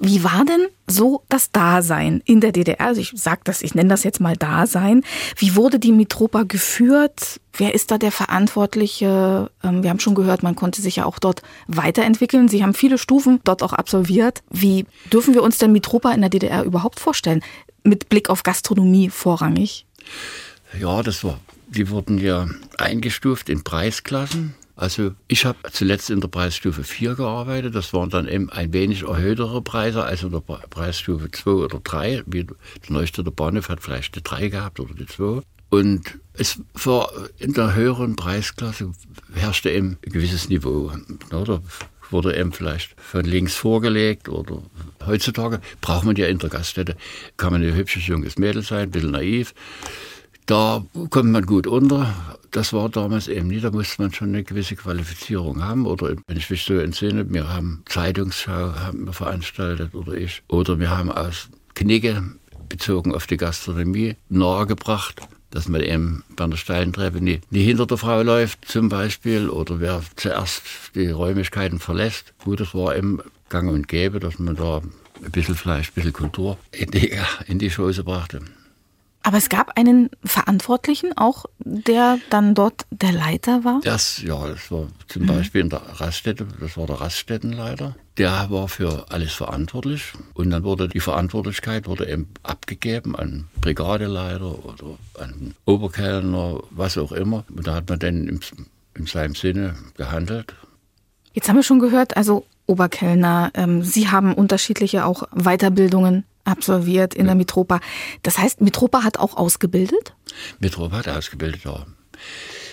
Wie 0.00 0.22
war 0.22 0.44
denn 0.44 0.68
so 0.86 1.24
das 1.28 1.50
Dasein 1.50 2.22
in 2.24 2.40
der 2.40 2.52
DDR? 2.52 2.80
Also 2.80 3.00
ich 3.00 3.12
sag 3.16 3.44
das, 3.44 3.62
ich 3.62 3.74
nenne 3.74 3.88
das 3.88 4.04
jetzt 4.04 4.20
mal 4.20 4.36
Dasein. 4.36 5.02
Wie 5.36 5.56
wurde 5.56 5.80
die 5.80 5.90
Mitropa 5.90 6.44
geführt? 6.44 7.40
Wer 7.52 7.74
ist 7.74 7.90
da 7.90 7.98
der 7.98 8.12
Verantwortliche? 8.12 9.50
Ähm, 9.64 9.82
wir 9.82 9.90
haben 9.90 9.98
schon 9.98 10.14
gehört, 10.14 10.44
man 10.44 10.54
konnte 10.54 10.80
sich 10.80 10.96
ja 10.96 11.04
auch 11.04 11.18
dort 11.18 11.42
weiterentwickeln. 11.66 12.46
Sie 12.46 12.62
haben 12.62 12.74
viele 12.74 12.96
Stufen 12.96 13.40
dort 13.42 13.64
auch 13.64 13.72
absolviert. 13.72 14.44
Wie 14.50 14.86
dürfen 15.12 15.34
wir 15.34 15.42
uns 15.42 15.58
denn 15.58 15.72
Mitropa 15.72 16.12
in 16.12 16.20
der 16.20 16.30
DDR 16.30 16.62
überhaupt 16.62 17.00
vorstellen? 17.00 17.42
Mit 17.82 18.08
Blick 18.08 18.30
auf 18.30 18.44
Gastronomie 18.44 19.10
vorrangig? 19.10 19.84
Ja, 20.78 21.02
das 21.02 21.24
war, 21.24 21.40
die 21.66 21.90
wurden 21.90 22.18
ja 22.18 22.46
eingestuft 22.76 23.48
in 23.48 23.64
Preisklassen. 23.64 24.54
Also 24.78 25.10
ich 25.26 25.44
habe 25.44 25.58
zuletzt 25.72 26.08
in 26.08 26.20
der 26.20 26.28
Preisstufe 26.28 26.84
4 26.84 27.16
gearbeitet. 27.16 27.74
Das 27.74 27.92
waren 27.92 28.10
dann 28.10 28.28
eben 28.28 28.48
ein 28.48 28.72
wenig 28.72 29.02
erhöhtere 29.02 29.60
Preise 29.60 30.04
als 30.04 30.22
in 30.22 30.30
der 30.30 30.38
Preisstufe 30.38 31.28
2 31.32 31.50
oder 31.50 31.80
3. 31.82 32.22
Wie 32.26 32.44
der 32.44 32.56
neueste 32.88 33.24
der 33.24 33.32
Bahnhof 33.32 33.70
hat 33.70 33.82
vielleicht 33.82 34.14
die 34.14 34.22
3 34.22 34.48
gehabt 34.48 34.78
oder 34.78 34.94
die 34.94 35.06
2. 35.06 35.42
Und 35.70 36.20
es 36.32 36.60
war 36.74 37.10
in 37.38 37.54
der 37.54 37.74
höheren 37.74 38.14
Preisklasse 38.14 38.92
herrschte 39.34 39.68
eben 39.68 39.98
ein 40.06 40.12
gewisses 40.12 40.48
Niveau. 40.48 40.92
Oder 41.32 41.60
wurde 42.10 42.38
eben 42.38 42.52
vielleicht 42.52 42.94
von 43.00 43.24
links 43.24 43.56
vorgelegt 43.56 44.28
oder 44.28 44.62
heutzutage 45.04 45.60
braucht 45.80 46.04
man 46.04 46.14
ja 46.14 46.28
in 46.28 46.38
der 46.38 46.50
Gaststätte, 46.50 46.96
kann 47.36 47.52
man 47.52 47.64
ein 47.64 47.74
hübsches 47.74 48.06
junges 48.06 48.38
Mädel 48.38 48.62
sein, 48.62 48.84
ein 48.84 48.90
bisschen 48.92 49.10
naiv. 49.10 49.54
Da 50.48 50.82
kommt 51.10 51.30
man 51.30 51.44
gut 51.44 51.66
unter. 51.66 52.14
Das 52.52 52.72
war 52.72 52.88
damals 52.88 53.28
eben 53.28 53.48
nicht. 53.48 53.64
Da 53.64 53.70
musste 53.70 54.00
man 54.00 54.14
schon 54.14 54.28
eine 54.28 54.42
gewisse 54.42 54.76
Qualifizierung 54.76 55.62
haben. 55.62 55.84
Oder 55.84 56.16
wenn 56.26 56.36
ich 56.38 56.48
mich 56.48 56.64
so 56.64 56.72
entsinne, 56.72 57.30
wir 57.30 57.52
haben 57.52 57.82
Zeitungsschau 57.84 58.72
haben 58.74 59.04
wir 59.04 59.12
veranstaltet 59.12 59.94
oder 59.94 60.14
ich. 60.14 60.42
Oder 60.48 60.80
wir 60.80 60.88
haben 60.88 61.12
aus 61.12 61.50
Knigge 61.74 62.22
bezogen 62.70 63.14
auf 63.14 63.26
die 63.26 63.36
Gastronomie 63.36 64.16
nahegebracht, 64.30 65.20
dass 65.50 65.68
man 65.68 65.82
eben 65.82 66.24
bei 66.34 66.44
einer 66.44 66.56
steilen 66.56 66.94
Treppe 66.94 67.20
nie, 67.20 67.42
nie 67.50 67.64
hinter 67.64 67.84
der 67.84 67.98
Frau 67.98 68.22
läuft 68.22 68.64
zum 68.64 68.88
Beispiel 68.88 69.50
oder 69.50 69.80
wer 69.80 70.02
zuerst 70.16 70.62
die 70.94 71.10
Räumlichkeiten 71.10 71.78
verlässt. 71.78 72.32
Gut, 72.42 72.60
das 72.60 72.74
war 72.74 72.96
eben 72.96 73.20
gang 73.50 73.70
und 73.70 73.86
gäbe, 73.86 74.18
dass 74.18 74.38
man 74.38 74.56
da 74.56 74.80
ein 75.22 75.30
bisschen 75.30 75.56
Fleisch, 75.56 75.90
ein 75.90 75.94
bisschen 75.94 76.14
Kultur 76.14 76.56
in 76.72 76.90
die, 76.90 77.12
in 77.46 77.58
die 77.58 77.70
Schoße 77.70 78.02
brachte. 78.02 78.40
Aber 79.28 79.36
es 79.36 79.50
gab 79.50 79.76
einen 79.76 80.08
Verantwortlichen 80.24 81.14
auch, 81.18 81.44
der 81.58 82.18
dann 82.30 82.54
dort 82.54 82.86
der 82.90 83.12
Leiter 83.12 83.62
war? 83.62 83.82
Das, 83.84 84.22
ja, 84.22 84.48
das 84.48 84.70
war 84.70 84.86
zum 85.06 85.24
mhm. 85.24 85.26
Beispiel 85.26 85.60
in 85.60 85.68
der 85.68 85.82
Raststätte, 85.82 86.46
das 86.58 86.78
war 86.78 86.86
der 86.86 87.02
Raststättenleiter. 87.02 87.94
Der 88.16 88.46
war 88.48 88.68
für 88.68 89.04
alles 89.10 89.34
verantwortlich 89.34 90.14
und 90.32 90.48
dann 90.48 90.64
wurde 90.64 90.88
die 90.88 91.00
Verantwortlichkeit 91.00 91.86
wurde 91.86 92.10
eben 92.10 92.32
abgegeben 92.42 93.16
an 93.16 93.48
Brigadeleiter 93.60 94.64
oder 94.64 94.96
an 95.18 95.54
Oberkellner, 95.66 96.62
was 96.70 96.96
auch 96.96 97.12
immer. 97.12 97.44
Und 97.54 97.66
da 97.66 97.74
hat 97.74 97.90
man 97.90 97.98
dann 97.98 98.28
in, 98.28 98.40
in 98.94 99.04
seinem 99.04 99.34
Sinne 99.34 99.74
gehandelt. 99.98 100.54
Jetzt 101.34 101.50
haben 101.50 101.56
wir 101.56 101.62
schon 101.62 101.80
gehört, 101.80 102.16
also 102.16 102.46
Oberkellner, 102.64 103.50
ähm, 103.52 103.82
Sie 103.82 104.08
haben 104.08 104.32
unterschiedliche 104.32 105.04
auch 105.04 105.24
Weiterbildungen 105.32 106.24
absolviert 106.48 107.14
in 107.14 107.22
ja. 107.22 107.26
der 107.28 107.34
Mitropa. 107.36 107.80
Das 108.22 108.38
heißt, 108.38 108.60
Mitropa 108.60 109.04
hat 109.04 109.18
auch 109.18 109.36
ausgebildet? 109.36 110.14
Mitropa 110.58 110.98
hat 110.98 111.08
ausgebildet, 111.08 111.64
ja. 111.64 111.86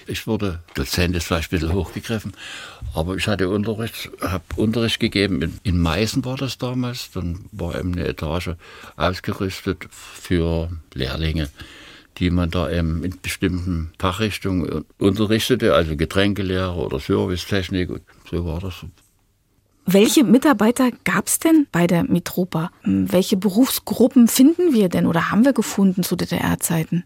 Ich 0.08 0.28
wurde 0.28 0.62
Dozent, 0.76 1.16
ist 1.16 1.26
vielleicht 1.26 1.52
ein 1.52 1.60
bisschen 1.60 1.74
hochgegriffen, 1.74 2.34
aber 2.94 3.16
ich 3.16 3.28
hatte 3.28 3.50
Unterricht, 3.50 4.12
habe 4.22 4.44
Unterricht 4.56 5.00
gegeben. 5.00 5.42
In, 5.42 5.60
in 5.64 5.80
Meißen 5.80 6.24
war 6.26 6.38
das 6.38 6.60
damals, 6.60 7.12
dann 7.12 7.46
war 7.52 7.78
eben 7.78 7.94
eine 7.94 8.08
Etage 8.08 8.52
ausgerüstet 8.98 9.88
für 9.90 10.70
Lehrlinge, 10.94 11.50
die 12.18 12.30
man 12.30 12.52
da 12.52 12.70
eben 12.70 13.04
in 13.04 13.20
bestimmten 13.20 13.94
Fachrichtungen 13.98 14.86
unterrichtete, 15.00 15.74
also 15.74 15.96
Getränkelehre 15.96 16.76
oder 16.76 17.00
Servicetechnik. 17.00 17.90
So 18.30 18.46
war 18.46 18.60
das. 18.60 18.86
Welche 19.86 20.24
Mitarbeiter 20.24 20.92
gab 21.04 21.28
es 21.28 21.40
denn 21.40 21.68
bei 21.72 21.86
der 21.86 22.04
Mitropa? 22.04 22.72
Welche 22.84 23.38
Berufsgruppen 23.38 24.28
finden 24.28 24.74
wir 24.74 24.90
denn 24.90 25.06
oder 25.06 25.30
haben 25.30 25.46
wir 25.46 25.54
gefunden 25.54 26.02
zu 26.02 26.16
DDR-Zeiten? 26.16 27.04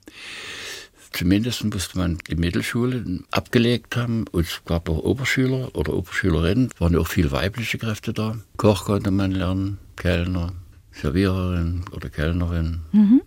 Zumindest 1.11 1.63
musste 1.65 1.97
man 1.97 2.19
die 2.29 2.35
Mittelschule 2.35 3.03
abgelegt 3.31 3.97
haben. 3.97 4.25
Und 4.31 4.45
es 4.45 4.61
gab 4.65 4.89
auch 4.89 4.99
Oberschüler 4.99 5.75
oder 5.75 5.93
Oberschülerinnen. 5.93 6.69
Es 6.73 6.79
waren 6.79 6.95
auch 6.95 7.07
viele 7.07 7.31
weibliche 7.31 7.77
Kräfte 7.77 8.13
da. 8.13 8.37
Koch 8.57 8.85
konnte 8.85 9.11
man 9.11 9.31
lernen, 9.31 9.79
Kellner, 9.95 10.53
Serviererin 10.91 11.83
oder 11.93 12.09
Kellnerin. 12.09 12.81
Mhm. 12.91 13.21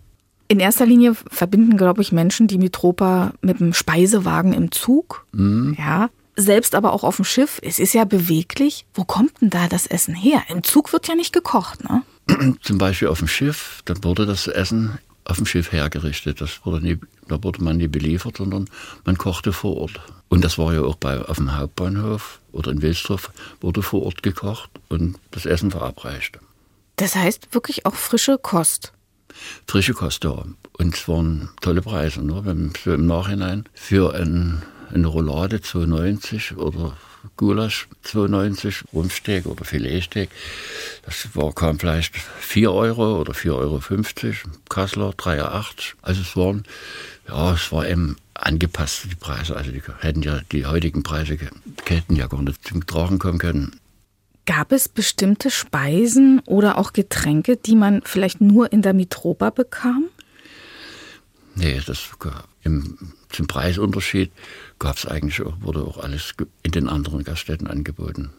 In 0.49 0.61
erster 0.61 0.87
Linie 0.87 1.15
verbinden, 1.15 1.77
glaube 1.77 2.03
ich, 2.03 2.13
Menschen 2.13 2.47
die 2.47 2.59
Mitropa 2.59 3.33
mit 3.41 3.61
dem 3.61 3.73
Speisewagen 3.73 4.53
im 4.53 4.71
Zug. 4.71 5.27
Mhm. 5.33 5.77
Ja, 5.79 6.11
selbst 6.37 6.75
aber 6.75 6.93
auch 6.93 7.05
auf 7.05 7.17
dem 7.17 7.25
Schiff, 7.25 7.61
es 7.63 7.79
ist 7.79 7.93
ja 7.93 8.05
beweglich. 8.05 8.87
Wo 8.95 9.05
kommt 9.05 9.41
denn 9.41 9.51
da 9.51 9.69
das 9.69 9.87
Essen 9.87 10.15
her? 10.15 10.43
Im 10.49 10.63
Zug 10.63 10.93
wird 10.93 11.09
ja 11.09 11.15
nicht 11.15 11.33
gekocht, 11.33 11.85
ne? 11.85 12.03
Zum 12.63 12.79
Beispiel 12.79 13.09
auf 13.09 13.19
dem 13.19 13.29
Schiff, 13.29 13.83
dann 13.85 14.03
wurde 14.05 14.27
das 14.27 14.47
Essen 14.47 14.99
auf 15.25 15.37
dem 15.37 15.47
Schiff 15.47 15.73
hergerichtet. 15.73 16.41
Das 16.41 16.65
wurde 16.65 16.85
nie, 16.85 16.99
da 17.29 17.43
wurde 17.43 17.63
man 17.63 17.77
nie 17.77 17.89
beliefert, 17.89 18.39
sondern 18.39 18.69
man 19.05 19.19
kochte 19.19 19.53
vor 19.53 19.77
Ort. 19.77 20.01
Und 20.29 20.45
das 20.45 20.59
war 20.59 20.73
ja 20.73 20.83
auch 20.83 20.97
bei, 20.97 21.21
auf 21.21 21.37
dem 21.37 21.57
Hauptbahnhof 21.57 22.41
oder 22.53 22.71
in 22.71 22.83
Wilsdorf, 22.83 23.31
wurde 23.61 23.83
vor 23.83 24.03
Ort 24.03 24.23
gekocht 24.23 24.71
und 24.89 25.19
das 25.31 25.47
Essen 25.47 25.71
verabreicht. 25.71 26.39
Das 26.97 27.15
heißt 27.15 27.49
wirklich 27.53 27.87
auch 27.87 27.95
frische 27.95 28.39
Kost? 28.39 28.93
Frische 29.67 29.95
Kost, 29.95 30.25
ja. 30.25 30.45
Und 30.79 30.95
es 30.95 31.09
waren 31.09 31.51
tolle 31.61 31.83
Preise. 31.83 32.23
Ne? 32.23 32.71
So 32.83 32.93
im 32.93 33.07
Nachhinein 33.07 33.65
für 33.75 34.15
ein 34.15 34.63
eine 34.93 35.07
Roulade 35.07 35.57
2,90 35.59 36.57
oder 36.57 36.97
Gulasch 37.37 37.89
2,90, 38.05 38.85
Rumpsteak 38.93 39.47
oder 39.47 39.65
Filetsteak. 39.65 40.31
Das 41.05 41.29
war, 41.35 41.53
kam 41.53 41.79
vielleicht 41.79 42.17
4 42.17 42.73
Euro 42.73 43.21
oder 43.21 43.33
4,50 43.33 43.55
Euro, 43.55 43.81
Kassler 44.69 45.11
3,80. 45.11 45.95
Also 46.03 46.21
es 46.21 46.37
waren, 46.37 46.65
ja, 47.29 47.55
es 47.55 47.71
war 47.71 47.89
eben 47.89 48.17
angepasst, 48.35 49.07
die 49.11 49.15
Preise. 49.15 49.57
Also 49.57 49.71
die 49.71 49.83
hätten 50.01 50.23
ja 50.23 50.41
die 50.51 50.67
heutigen 50.67 51.03
Preise, 51.03 51.39
hätten 51.87 52.17
ja 52.17 52.27
gar 52.27 52.43
nicht 52.43 52.67
zum 52.67 52.85
Tragen 52.87 53.19
kommen 53.19 53.39
können. 53.39 53.77
Gab 54.45 54.73
es 54.73 54.89
bestimmte 54.89 55.53
Speisen 55.53 56.41
oder 56.47 56.77
auch 56.77 56.93
Getränke, 56.93 57.57
die 57.57 57.77
man 57.77 58.03
vielleicht 58.05 58.41
nur 58.41 58.73
in 58.73 58.83
der 58.83 58.93
Mitropa 58.93 59.51
bekam? 59.51 60.07
Nee, 61.55 61.81
das 61.87 62.09
im, 62.63 63.13
zum 63.29 63.47
Preisunterschied 63.47 64.33
gab 64.83 64.97
es 64.97 65.07
eigentlich 65.07 65.41
auch, 65.41 65.55
wurde 65.61 65.81
auch 65.81 65.99
alles 65.99 66.35
in 66.63 66.73
den 66.73 66.89
anderen 66.89 67.25
Gaststätten 67.25 67.69
angeboten. 67.69 68.31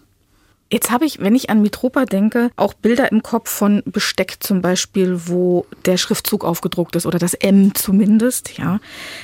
Jetzt 0.71 0.91
habe 0.91 1.05
ich, 1.05 1.19
wenn 1.19 1.35
ich 1.35 1.49
an 1.49 1.61
Mitropa 1.61 2.05
denke, 2.05 2.49
auch 2.55 2.73
Bilder 2.73 3.11
im 3.11 3.23
Kopf 3.23 3.49
von 3.49 3.83
Besteck 3.85 4.37
zum 4.39 4.61
Beispiel, 4.61 5.27
wo 5.27 5.65
der 5.85 5.97
Schriftzug 5.97 6.43
aufgedruckt 6.43 6.95
ist 6.95 7.05
oder 7.05 7.19
das 7.19 7.33
M 7.33 7.73
zumindest. 7.75 8.57
Ja, 8.57 8.79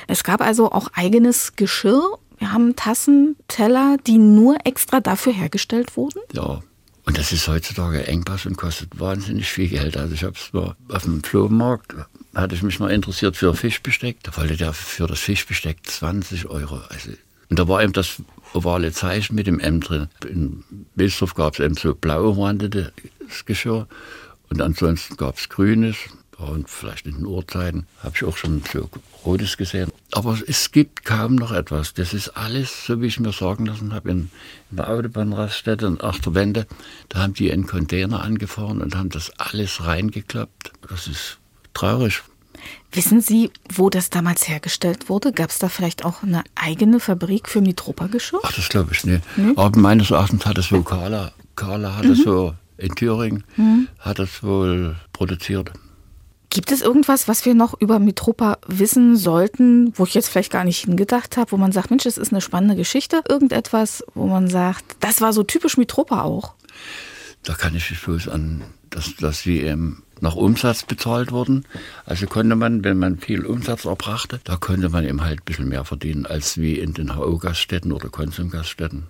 es 0.06 0.24
gab 0.24 0.40
also 0.40 0.72
auch 0.72 0.88
eigenes 0.94 1.56
Geschirr. 1.56 2.18
Wir 2.38 2.52
haben 2.52 2.76
Tassen, 2.76 3.36
Teller, 3.48 3.96
die 4.06 4.16
nur 4.18 4.56
extra 4.64 5.00
dafür 5.00 5.32
hergestellt 5.32 5.96
wurden. 5.96 6.20
Ja, 6.32 6.62
und 7.04 7.18
das 7.18 7.32
ist 7.32 7.48
heutzutage 7.48 8.06
Engpass 8.06 8.46
und 8.46 8.56
kostet 8.56 9.00
wahnsinnig 9.00 9.50
viel 9.50 9.68
Geld. 9.68 9.96
Also 9.96 10.14
ich 10.14 10.22
habe 10.22 10.36
es 10.36 10.52
mal 10.52 10.76
auf 10.88 11.02
dem 11.02 11.22
Flohmarkt, 11.22 11.94
hatte 12.34 12.54
ich 12.54 12.62
mich 12.62 12.78
mal 12.78 12.90
interessiert 12.90 13.36
für 13.36 13.54
Fischbesteck. 13.54 14.18
Da 14.22 14.36
wollte 14.36 14.56
der 14.56 14.72
für 14.72 15.06
das 15.06 15.20
Fischbesteck 15.20 15.78
20 15.84 16.46
Euro. 16.46 16.80
Also, 16.88 17.10
und 17.48 17.58
da 17.58 17.66
war 17.66 17.82
eben 17.82 17.92
das 17.92 18.22
ovale 18.54 18.92
Zeichen 18.92 19.34
mit 19.34 19.46
dem 19.46 19.58
M 19.58 19.80
drin. 19.80 20.08
In 20.28 20.64
Wilsdorf 20.94 21.34
gab 21.34 21.54
es 21.54 21.60
eben 21.60 21.76
so 21.76 21.94
blau 21.94 22.30
umrandetes 22.30 22.92
Geschirr 23.44 23.88
und 24.48 24.62
ansonsten 24.62 25.16
gab 25.16 25.38
es 25.38 25.48
grünes 25.48 25.96
und 26.40 26.70
vielleicht 26.70 27.06
in 27.06 27.16
den 27.16 27.26
Uhrzeiten 27.26 27.86
habe 28.02 28.14
ich 28.16 28.24
auch 28.24 28.36
schon 28.36 28.62
so 28.72 28.88
rotes 29.24 29.56
gesehen. 29.56 29.92
Aber 30.12 30.38
es 30.46 30.72
gibt 30.72 31.04
kaum 31.04 31.34
noch 31.34 31.52
etwas. 31.52 31.92
Das 31.92 32.14
ist 32.14 32.30
alles, 32.30 32.86
so 32.86 33.00
wie 33.02 33.06
ich 33.06 33.20
mir 33.20 33.32
sagen 33.32 33.66
lassen 33.66 33.92
habe, 33.92 34.10
in, 34.10 34.30
in 34.70 34.76
der 34.78 34.88
Autobahnraststätte 34.88 35.86
und 35.86 36.02
Achterwende. 36.02 36.66
Da 37.08 37.20
haben 37.20 37.34
die 37.34 37.52
einen 37.52 37.66
Container 37.66 38.22
angefahren 38.22 38.80
und 38.80 38.96
haben 38.96 39.10
das 39.10 39.30
alles 39.38 39.84
reingeklappt. 39.84 40.72
Das 40.88 41.06
ist 41.06 41.38
traurig. 41.74 42.22
Wissen 42.92 43.20
Sie, 43.20 43.50
wo 43.72 43.88
das 43.88 44.10
damals 44.10 44.48
hergestellt 44.48 45.08
wurde? 45.08 45.32
Gab 45.32 45.50
es 45.50 45.58
da 45.58 45.68
vielleicht 45.68 46.04
auch 46.04 46.22
eine 46.22 46.42
eigene 46.56 46.98
Fabrik 47.00 47.48
für 47.48 47.60
Mitropa-Geschirr? 47.60 48.40
Ach, 48.42 48.52
das 48.52 48.68
glaube 48.68 48.92
ich 48.92 49.04
nicht. 49.04 49.22
Nee? 49.36 49.52
Aber 49.56 49.78
meines 49.78 50.10
Erachtens 50.10 50.44
hat 50.44 50.58
es 50.58 50.72
wohl 50.72 50.82
Carla, 50.82 51.32
Carla 51.54 51.96
hat 51.96 52.04
mhm. 52.04 52.12
es 52.12 52.22
so 52.24 52.54
in 52.78 52.94
Thüringen, 52.94 53.44
mhm. 53.56 53.88
hat 54.00 54.18
es 54.18 54.42
wohl 54.42 54.96
produziert. 55.12 55.72
Gibt 56.52 56.72
es 56.72 56.82
irgendwas, 56.82 57.28
was 57.28 57.46
wir 57.46 57.54
noch 57.54 57.80
über 57.80 58.00
Mitropa 58.00 58.58
wissen 58.66 59.16
sollten, 59.16 59.96
wo 59.96 60.04
ich 60.04 60.14
jetzt 60.14 60.28
vielleicht 60.28 60.50
gar 60.50 60.64
nicht 60.64 60.84
hingedacht 60.84 61.36
habe, 61.36 61.52
wo 61.52 61.56
man 61.56 61.70
sagt, 61.70 61.90
Mensch, 61.90 62.02
das 62.02 62.18
ist 62.18 62.32
eine 62.32 62.40
spannende 62.40 62.74
Geschichte? 62.74 63.22
Irgendetwas, 63.28 64.04
wo 64.14 64.26
man 64.26 64.48
sagt, 64.48 64.84
das 64.98 65.20
war 65.20 65.32
so 65.32 65.44
typisch 65.44 65.76
Mitropa 65.76 66.22
auch? 66.22 66.54
Da 67.44 67.54
kann 67.54 67.76
ich 67.76 67.88
mich 67.88 68.02
bloß 68.02 68.26
an, 68.26 68.64
dass, 68.90 69.14
dass 69.14 69.42
sie 69.42 69.60
ähm, 69.60 70.02
nach 70.22 70.34
Umsatz 70.34 70.84
bezahlt 70.84 71.32
wurden. 71.32 71.64
Also 72.04 72.26
konnte 72.26 72.56
man, 72.56 72.84
wenn 72.84 72.98
man 72.98 73.18
viel 73.18 73.44
Umsatz 73.46 73.84
erbrachte, 73.84 74.40
da 74.44 74.56
konnte 74.56 74.88
man 74.88 75.06
eben 75.06 75.22
halt 75.22 75.40
ein 75.40 75.44
bisschen 75.44 75.68
mehr 75.68 75.84
verdienen 75.84 76.26
als 76.26 76.58
wie 76.58 76.78
in 76.78 76.94
den 76.94 77.16
HO-Gaststätten 77.16 77.92
oder 77.92 78.08
Konsumgaststätten. 78.08 79.06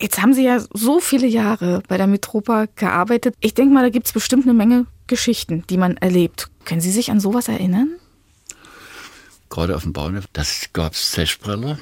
Jetzt 0.00 0.20
haben 0.20 0.34
Sie 0.34 0.44
ja 0.44 0.60
so 0.72 1.00
viele 1.00 1.26
Jahre 1.26 1.82
bei 1.88 1.96
der 1.96 2.06
Mitropa 2.06 2.66
gearbeitet. 2.76 3.34
Ich 3.40 3.54
denke 3.54 3.72
mal, 3.72 3.82
da 3.82 3.88
gibt 3.88 4.06
es 4.06 4.12
bestimmt 4.12 4.44
eine 4.44 4.52
Menge 4.52 4.86
Geschichten, 5.06 5.64
die 5.70 5.78
man 5.78 5.96
erlebt. 5.96 6.50
Können 6.64 6.82
Sie 6.82 6.90
sich 6.90 7.10
an 7.10 7.20
sowas 7.20 7.48
erinnern? 7.48 7.92
Gerade 9.48 9.74
auf 9.74 9.84
dem 9.84 9.92
Bahnhof, 9.92 10.24
das 10.32 10.68
gab 10.72 10.92
es 10.92 11.12
Zechbrille. 11.12 11.78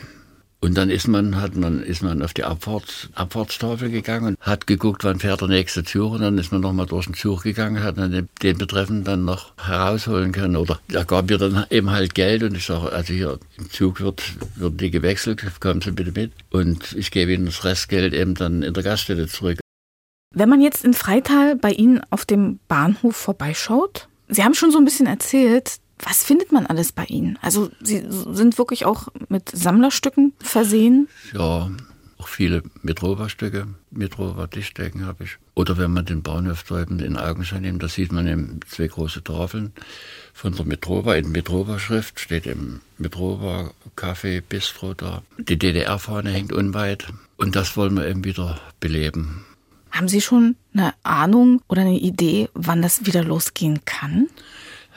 Und 0.65 0.79
dann 0.79 0.89
ist 0.89 1.09
man, 1.09 1.39
hat 1.39 1.57
man, 1.57 1.83
ist 1.83 2.03
man 2.03 2.23
auf 2.23 2.33
die 2.33 2.43
Abfahrts, 2.43 3.11
Abfahrtstafel 3.13 3.91
gegangen 3.91 4.29
und 4.29 4.41
hat 4.41 4.67
geguckt, 4.67 5.05
wann 5.05 5.19
fährt 5.19 5.43
der 5.43 5.49
nächste 5.49 5.85
Zug. 5.85 6.13
Und 6.13 6.23
dann 6.23 6.39
ist 6.39 6.53
man 6.53 6.63
nochmal 6.63 6.87
durch 6.87 7.05
den 7.05 7.13
Zug 7.13 7.43
gegangen, 7.43 7.83
hat 7.83 7.99
dann 7.99 8.13
den, 8.13 8.31
den 8.43 8.57
Betreffenden 8.57 9.05
dann 9.05 9.25
noch 9.27 9.53
herausholen 9.59 10.33
können. 10.33 10.57
Oder 10.57 10.81
er 10.91 11.05
gab 11.05 11.29
mir 11.29 11.37
dann 11.37 11.67
eben 11.69 11.91
halt 11.91 12.15
Geld 12.15 12.45
und 12.45 12.57
ich 12.57 12.65
sage, 12.65 12.91
also 12.91 13.13
hier 13.13 13.39
im 13.59 13.71
Zug 13.71 14.01
wird, 14.01 14.23
wird 14.57 14.81
die 14.81 14.91
gewechselt, 14.91 15.45
kommen 15.61 15.83
Sie 15.83 15.91
bitte 15.91 16.19
mit. 16.19 16.33
Und 16.51 16.95
ich 16.97 17.11
gebe 17.11 17.35
Ihnen 17.35 17.45
das 17.45 17.63
Restgeld 17.63 18.15
eben 18.15 18.35
dann 18.35 18.63
in 18.63 18.73
der 18.73 18.83
Gaststätte 18.83 19.29
zurück. 19.29 19.59
Wenn 20.35 20.49
man 20.49 20.63
jetzt 20.63 20.83
in 20.83 20.95
Freital 20.95 21.57
bei 21.57 21.73
Ihnen 21.73 22.01
auf 22.09 22.25
dem 22.25 22.59
Bahnhof 22.69 23.17
vorbeischaut, 23.17 24.09
Sie 24.29 24.43
haben 24.43 24.55
schon 24.55 24.71
so 24.71 24.79
ein 24.79 24.87
bisschen 24.87 25.07
erzählt, 25.07 25.77
was 25.99 26.25
findet 26.25 26.53
man 26.53 26.67
alles 26.67 26.93
bei 26.93 27.05
Ihnen? 27.05 27.39
Also 27.43 27.71
Sie 27.83 28.05
sind 28.09 28.59
wirklich 28.59 28.85
auch 28.85 29.09
mit 29.29 29.51
Sammlerstücken 29.51 30.33
versehen? 30.41 31.09
Ja, 31.33 31.71
auch 32.19 32.29
viele 32.29 32.63
Metrova-Stücke, 32.83 33.67
Metrova-Tischdecken 33.91 35.05
habe 35.05 35.25
ich. 35.25 35.37
Oder 35.55 35.77
wenn 35.77 35.93
man 35.93 36.07
den 36.07 36.23
Bahnhof 36.23 36.63
drüben 36.63 36.99
in 37.01 37.19
Augenschein 37.19 37.63
nimmt, 37.63 37.83
da 37.83 37.89
sieht 37.89 38.13
man 38.13 38.27
eben 38.27 38.61
zwei 38.67 38.87
große 38.87 39.23
Tafeln 39.23 39.73
von 40.33 40.55
der 40.55 40.65
Metrova. 40.65 41.15
In 41.17 41.33
Metrova-Schrift 41.33 42.19
steht 42.21 42.47
im 42.47 42.81
Metrova 42.97 43.73
Café 43.97 44.41
Bistro 44.41 44.95
da. 44.95 45.23
Die 45.39 45.59
DDR-Fahne 45.59 46.31
hängt 46.31 46.53
unweit. 46.53 47.07
Und 47.37 47.57
das 47.57 47.77
wollen 47.77 47.95
wir 47.95 48.07
eben 48.07 48.25
wieder 48.25 48.59
beleben. 48.81 49.45
Haben 49.91 50.09
Sie 50.09 50.21
schon 50.21 50.57
eine 50.73 50.95
Ahnung 51.03 51.61
oder 51.69 51.83
eine 51.83 51.99
Idee, 51.99 52.49
wann 52.55 52.81
das 52.81 53.07
wieder 53.07 53.23
losgehen 53.23 53.85
kann? 53.85 54.29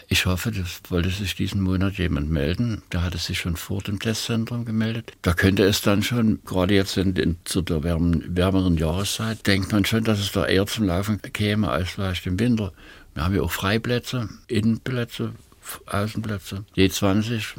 Ich 0.10 0.26
hoffe, 0.26 0.52
das 0.52 0.82
wollte 0.90 1.10
sich 1.10 1.36
diesen 1.36 1.62
Monat 1.62 1.96
jemand 1.96 2.32
melden. 2.32 2.82
Da 2.90 3.02
hat 3.02 3.14
es 3.14 3.26
sich 3.26 3.40
schon 3.40 3.58
vor 3.58 3.82
dem 3.82 4.00
Testzentrum 4.00 4.64
gemeldet. 4.64 5.12
Da 5.22 5.34
könnte 5.34 5.64
es 5.64 5.82
dann 5.82 6.02
schon, 6.02 6.40
gerade 6.46 6.74
jetzt 6.76 6.96
in, 6.96 7.14
in, 7.18 7.36
zu 7.44 7.62
der 7.62 7.84
wärmen, 7.84 8.24
wärmeren 8.36 8.78
Jahreszeit, 8.78 9.46
denkt 9.46 9.74
man 9.74 9.84
schon, 9.84 10.06
dass 10.06 10.20
es 10.20 10.32
da 10.32 10.46
eher 10.46 10.66
zum 10.66 10.86
Laufen 10.86 11.22
käme 11.22 11.70
als 11.70 11.90
vielleicht 11.90 12.26
im 12.26 12.40
Winter. 12.40 12.72
Wir 13.16 13.26
haben 13.26 13.36
ja 13.36 13.42
auch 13.42 13.52
Freiplätze, 13.52 14.30
Innenplätze, 14.48 15.34
Außenplätze, 15.88 16.64
je 16.74 16.90
20. 16.90 17.56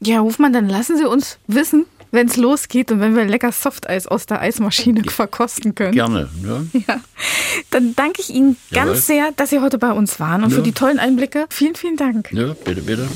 Ja, 0.00 0.20
Hofmann, 0.20 0.54
dann 0.54 0.68
lassen 0.68 0.96
Sie 0.96 1.04
uns 1.04 1.38
wissen, 1.48 1.84
wenn 2.10 2.28
es 2.28 2.36
losgeht 2.36 2.90
und 2.90 3.00
wenn 3.00 3.14
wir 3.14 3.24
lecker 3.24 3.52
Softeis 3.52 4.06
aus 4.06 4.26
der 4.26 4.40
Eismaschine 4.40 5.02
verkosten 5.04 5.74
können. 5.74 5.92
Gerne, 5.92 6.28
ja. 6.42 6.62
ja. 6.86 7.00
Dann 7.70 7.94
danke 7.94 8.20
ich 8.20 8.30
Ihnen 8.30 8.56
Jawohl. 8.70 8.92
ganz 8.92 9.06
sehr, 9.06 9.32
dass 9.32 9.50
Sie 9.50 9.60
heute 9.60 9.78
bei 9.78 9.92
uns 9.92 10.20
waren 10.20 10.44
und 10.44 10.50
ja. 10.50 10.56
für 10.56 10.62
die 10.62 10.72
tollen 10.72 10.98
Einblicke. 10.98 11.46
Vielen, 11.50 11.74
vielen 11.74 11.96
Dank. 11.96 12.32
Ja, 12.32 12.54
bitte, 12.64 12.82
bitte. 12.82 13.08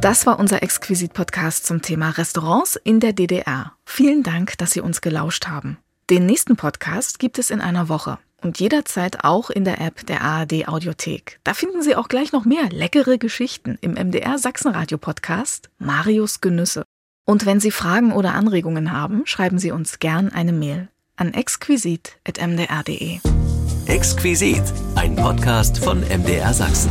Das 0.00 0.26
war 0.26 0.38
unser 0.38 0.62
Exquisit-Podcast 0.62 1.64
zum 1.64 1.80
Thema 1.80 2.10
Restaurants 2.10 2.76
in 2.76 3.00
der 3.00 3.14
DDR. 3.14 3.72
Vielen 3.86 4.22
Dank, 4.22 4.58
dass 4.58 4.72
Sie 4.72 4.80
uns 4.80 5.00
gelauscht 5.00 5.46
haben. 5.46 5.78
Den 6.10 6.26
nächsten 6.26 6.56
Podcast 6.56 7.18
gibt 7.18 7.38
es 7.38 7.50
in 7.50 7.62
einer 7.62 7.88
Woche 7.88 8.18
und 8.44 8.60
jederzeit 8.60 9.24
auch 9.24 9.50
in 9.50 9.64
der 9.64 9.80
App 9.80 10.06
der 10.06 10.22
ARD 10.22 10.68
Audiothek. 10.68 11.40
Da 11.44 11.54
finden 11.54 11.82
Sie 11.82 11.96
auch 11.96 12.08
gleich 12.08 12.32
noch 12.32 12.44
mehr 12.44 12.68
leckere 12.70 13.18
Geschichten 13.18 13.78
im 13.80 13.92
MDR 13.94 14.38
Sachsenradio 14.38 14.98
Podcast 14.98 15.70
Marius 15.78 16.40
Genüsse. 16.40 16.84
Und 17.26 17.46
wenn 17.46 17.58
Sie 17.60 17.70
Fragen 17.70 18.12
oder 18.12 18.34
Anregungen 18.34 18.92
haben, 18.92 19.22
schreiben 19.26 19.58
Sie 19.58 19.70
uns 19.70 19.98
gern 19.98 20.30
eine 20.30 20.52
Mail 20.52 20.88
an 21.16 21.32
exquisit.mdr.de. 21.32 23.20
Exquisit, 23.86 24.62
ein 24.94 25.16
Podcast 25.16 25.78
von 25.78 26.00
MDR 26.00 26.52
Sachsen. 26.52 26.90